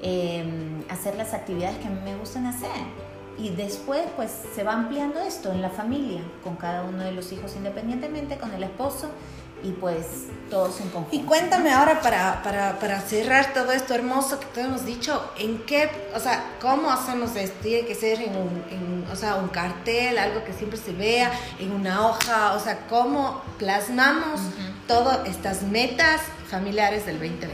Em, 0.00 0.84
hacer 0.88 1.16
las 1.16 1.34
actividades 1.34 1.78
que 1.78 1.88
a 1.88 1.90
mí 1.90 1.98
me 2.04 2.16
gustan 2.16 2.46
hacer. 2.46 2.70
Y 3.36 3.50
después 3.50 4.02
pues 4.16 4.30
se 4.54 4.62
va 4.62 4.72
ampliando 4.72 5.20
esto 5.20 5.52
en 5.52 5.60
la 5.60 5.70
familia, 5.70 6.20
con 6.44 6.56
cada 6.56 6.82
uno 6.84 7.02
de 7.02 7.12
los 7.12 7.32
hijos 7.32 7.56
independientemente, 7.56 8.36
con 8.36 8.52
el 8.52 8.62
esposo. 8.62 9.10
Y 9.62 9.72
pues 9.72 10.06
todos 10.50 10.80
en 10.80 10.88
conjunto. 10.88 11.16
Y 11.16 11.20
cuéntame 11.20 11.72
ahora 11.72 12.00
para, 12.00 12.42
para, 12.42 12.78
para, 12.78 13.00
cerrar 13.00 13.52
todo 13.52 13.72
esto 13.72 13.94
hermoso 13.94 14.40
que 14.40 14.46
te 14.46 14.62
hemos 14.62 14.84
dicho, 14.84 15.30
¿en 15.38 15.58
qué, 15.58 15.90
o 16.14 16.20
sea, 16.20 16.56
cómo 16.60 16.90
hacemos 16.90 17.36
esto? 17.36 17.58
Tiene 17.62 17.86
que 17.86 17.94
ser 17.94 18.20
en 18.22 18.36
un, 18.36 18.64
en, 18.70 19.06
o 19.10 19.16
sea, 19.16 19.36
un 19.36 19.48
cartel, 19.48 20.18
algo 20.18 20.44
que 20.44 20.52
siempre 20.52 20.78
se 20.78 20.92
vea, 20.92 21.30
en 21.58 21.72
una 21.72 22.06
hoja, 22.06 22.54
o 22.54 22.60
sea, 22.60 22.86
¿cómo 22.88 23.42
plasmamos 23.58 24.40
todas 24.86 25.26
estas 25.28 25.62
metas 25.62 26.20
familiares 26.48 27.04
del 27.04 27.18
2020? 27.18 27.48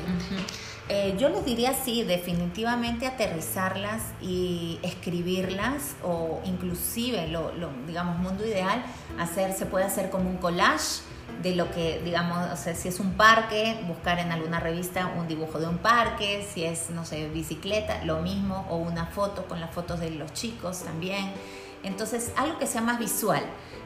Eh, 0.91 1.17
yo 1.19 1.31
les 1.31 1.45
diría 1.47 1.73
sí, 1.73 2.05
definitivamente 2.05 3.07
aterrizarlas 3.07 4.03
y 4.21 4.79
escribirlas 4.83 5.97
o 6.03 6.43
inclusive 6.45 7.27
lo, 7.29 7.53
lo, 7.55 7.71
digamos 7.87 8.19
mundo 8.19 8.47
ideal 8.47 8.85
hacer 9.19 9.55
se 9.55 9.65
puede 9.65 9.87
hacer 9.87 10.11
como 10.11 10.29
un 10.29 10.37
collage 10.37 11.01
de 11.43 11.55
lo 11.55 11.71
que, 11.71 12.01
digamos, 12.05 12.51
o 12.53 12.57
sea, 12.57 12.75
si 12.75 12.89
es 12.89 13.01
un 13.01 13.15
parque, 13.15 13.77
buscar 13.87 14.19
en 14.19 14.33
alguna 14.33 14.61
revista 14.61 15.13
un 15.19 15.29
dibujo 15.29 15.59
de 15.59 15.67
un 15.67 15.79
parque, 15.79 16.47
si 16.53 16.65
es, 16.65 16.91
no 16.91 17.05
sé, 17.05 17.29
bicicleta, 17.29 18.05
lo 18.05 18.21
mismo, 18.21 18.67
o 18.71 18.77
una 18.77 19.07
foto 19.07 19.47
con 19.47 19.61
las 19.61 19.71
fotos 19.71 20.01
de 20.01 20.11
los 20.11 20.33
chicos 20.33 20.83
también. 20.85 21.33
Entonces, 21.83 22.33
algo 22.37 22.59
que 22.59 22.67
sea 22.67 22.81
más 22.81 22.99
visual 22.99 23.43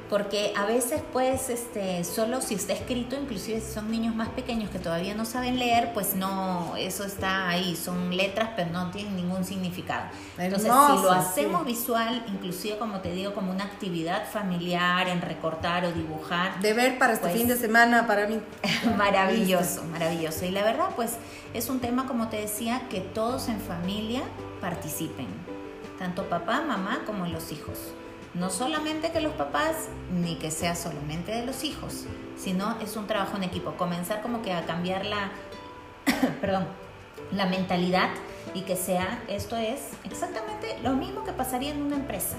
porque 0.09 0.53
a 0.57 0.65
veces 0.65 1.03
pues 1.13 1.51
este 1.51 2.03
solo 2.05 2.41
si 2.41 2.55
está 2.55 2.73
escrito 2.73 3.17
inclusive 3.17 3.61
si 3.61 3.73
son 3.73 3.91
niños 3.91 4.15
más 4.15 4.29
pequeños 4.31 4.71
que 4.71 4.79
todavía 4.79 5.15
no 5.15 5.25
saben 5.25 5.59
leer 5.59 5.93
pues 5.93 6.15
no 6.15 6.75
eso 6.77 7.05
está 7.05 7.49
ahí 7.49 7.77
son 7.77 8.17
letras 8.17 8.51
pero 8.57 8.71
no 8.71 8.91
tienen 8.91 9.17
ningún 9.17 9.45
significado. 9.45 10.07
Entonces 10.39 10.71
si 10.71 11.03
lo 11.03 11.13
hacemos 11.13 11.65
visual 11.65 12.25
inclusive 12.29 12.79
como 12.79 13.01
te 13.01 13.13
digo 13.13 13.35
como 13.35 13.51
una 13.51 13.65
actividad 13.65 14.29
familiar 14.31 15.09
en 15.09 15.21
recortar 15.21 15.85
o 15.85 15.93
dibujar 15.93 16.61
de 16.61 16.73
ver 16.73 16.99
para 16.99 17.13
este 17.13 17.29
pues, 17.29 17.39
fin 17.39 17.49
de 17.49 17.57
semana 17.57 18.07
para 18.07 18.27
mí. 18.27 18.41
Maravilloso 18.97 19.85
maravilloso. 19.85 20.45
Y 20.45 20.51
la 20.51 20.63
verdad 20.63 20.91
pues 20.97 21.17
es 21.55 21.69
un 21.69 21.81
tema 21.81 22.07
como 22.07 22.29
te 22.29 22.37
decía 22.37 22.83
que 22.89 23.01
todos 23.01 23.49
en 23.49 23.61
familia 23.61 24.23
participen 24.61 25.27
tanto 25.99 26.29
papá 26.29 26.63
mamá 26.63 27.01
como 27.07 27.27
los 27.27 27.53
hijos 27.53 27.79
no 28.35 28.51
solamente 28.51 29.11
que 29.11 29.21
los 29.21 29.33
papás, 29.33 29.89
ni 30.13 30.37
que 30.37 30.51
sea 30.51 30.75
solamente 30.75 31.33
de 31.33 31.47
los 31.47 31.65
hijos, 31.65 32.05
sino 32.37 32.79
es 32.81 32.97
un 32.97 33.07
trabajo 33.07 33.37
en 33.37 33.45
equipo. 33.45 33.73
Comenzar 33.73 34.23
como 34.23 34.43
que 34.43 34.53
a 34.53 34.65
cambiar 34.67 35.07
la, 35.07 35.31
perdón, 36.41 36.67
la 37.33 37.47
mentalidad 37.47 38.11
y 38.55 38.63
que 38.63 38.77
sea, 38.77 39.23
esto 39.29 39.57
es 39.57 39.91
exactamente 40.05 40.79
lo 40.83 40.93
mismo 40.95 41.25
que 41.25 41.33
pasaría 41.33 41.73
en 41.73 41.83
una 41.83 41.97
empresa, 41.97 42.37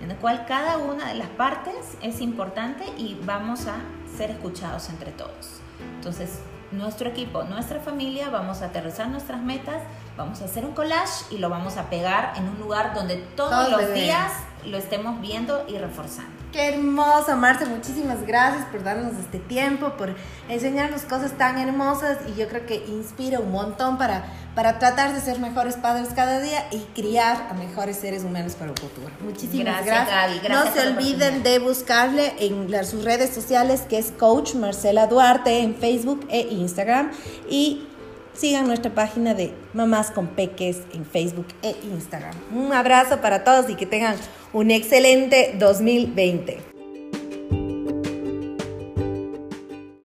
en 0.00 0.08
la 0.08 0.16
cual 0.16 0.46
cada 0.46 0.78
una 0.78 1.08
de 1.08 1.14
las 1.14 1.28
partes 1.28 1.96
es 2.02 2.20
importante 2.20 2.84
y 2.96 3.18
vamos 3.24 3.66
a 3.66 3.76
ser 4.16 4.30
escuchados 4.30 4.88
entre 4.88 5.12
todos. 5.12 5.60
Entonces, 5.96 6.40
nuestro 6.72 7.08
equipo, 7.08 7.44
nuestra 7.44 7.80
familia, 7.80 8.30
vamos 8.30 8.62
a 8.62 8.66
aterrizar 8.66 9.08
nuestras 9.08 9.40
metas, 9.42 9.82
vamos 10.16 10.42
a 10.42 10.44
hacer 10.44 10.64
un 10.64 10.72
collage 10.72 11.24
y 11.30 11.38
lo 11.38 11.48
vamos 11.48 11.76
a 11.76 11.88
pegar 11.90 12.34
en 12.36 12.48
un 12.48 12.58
lugar 12.58 12.94
donde 12.94 13.16
todos, 13.16 13.70
los 13.70 13.92
días 13.94 14.32
lo 14.64 14.76
estemos 14.76 15.20
viendo 15.20 15.64
y 15.68 15.78
reforzando. 15.78 16.38
Qué 16.52 16.74
hermoso, 16.74 17.36
Marce. 17.36 17.66
Muchísimas 17.66 18.26
gracias 18.26 18.64
por 18.66 18.82
darnos 18.82 19.14
este 19.18 19.38
tiempo, 19.38 19.90
por 19.98 20.14
enseñarnos 20.48 21.02
cosas 21.02 21.32
tan 21.32 21.58
hermosas 21.58 22.18
y 22.26 22.38
yo 22.38 22.48
creo 22.48 22.64
que 22.64 22.86
inspira 22.86 23.38
un 23.38 23.52
montón 23.52 23.98
para, 23.98 24.24
para 24.58 24.80
tratar 24.80 25.14
de 25.14 25.20
ser 25.20 25.38
mejores 25.38 25.76
padres 25.76 26.08
cada 26.16 26.40
día 26.40 26.66
y 26.72 26.78
criar 26.92 27.46
a 27.48 27.54
mejores 27.54 27.96
seres 27.96 28.24
humanos 28.24 28.54
para 28.56 28.72
el 28.72 28.76
futuro. 28.76 29.06
Muchísimas 29.20 29.86
gracias. 29.86 30.42
gracias. 30.42 30.50
no 30.50 30.72
se 30.72 30.88
olviden 30.88 31.44
de 31.44 31.60
buscarle 31.60 32.34
en 32.40 32.68
las, 32.68 32.88
sus 32.88 33.04
redes 33.04 33.30
sociales 33.30 33.82
que 33.82 33.98
es 33.98 34.10
Coach 34.10 34.56
Marcela 34.56 35.06
Duarte 35.06 35.60
en 35.60 35.76
Facebook 35.76 36.26
e 36.28 36.40
Instagram 36.50 37.12
y 37.48 37.86
sigan 38.34 38.66
nuestra 38.66 38.92
página 38.92 39.32
de 39.32 39.54
Mamás 39.74 40.10
con 40.10 40.26
Peques 40.26 40.78
en 40.92 41.06
Facebook 41.06 41.46
e 41.62 41.76
Instagram. 41.92 42.34
Un 42.52 42.72
abrazo 42.72 43.20
para 43.20 43.44
todos 43.44 43.70
y 43.70 43.76
que 43.76 43.86
tengan 43.86 44.16
un 44.52 44.72
excelente 44.72 45.54
2020. 45.56 46.67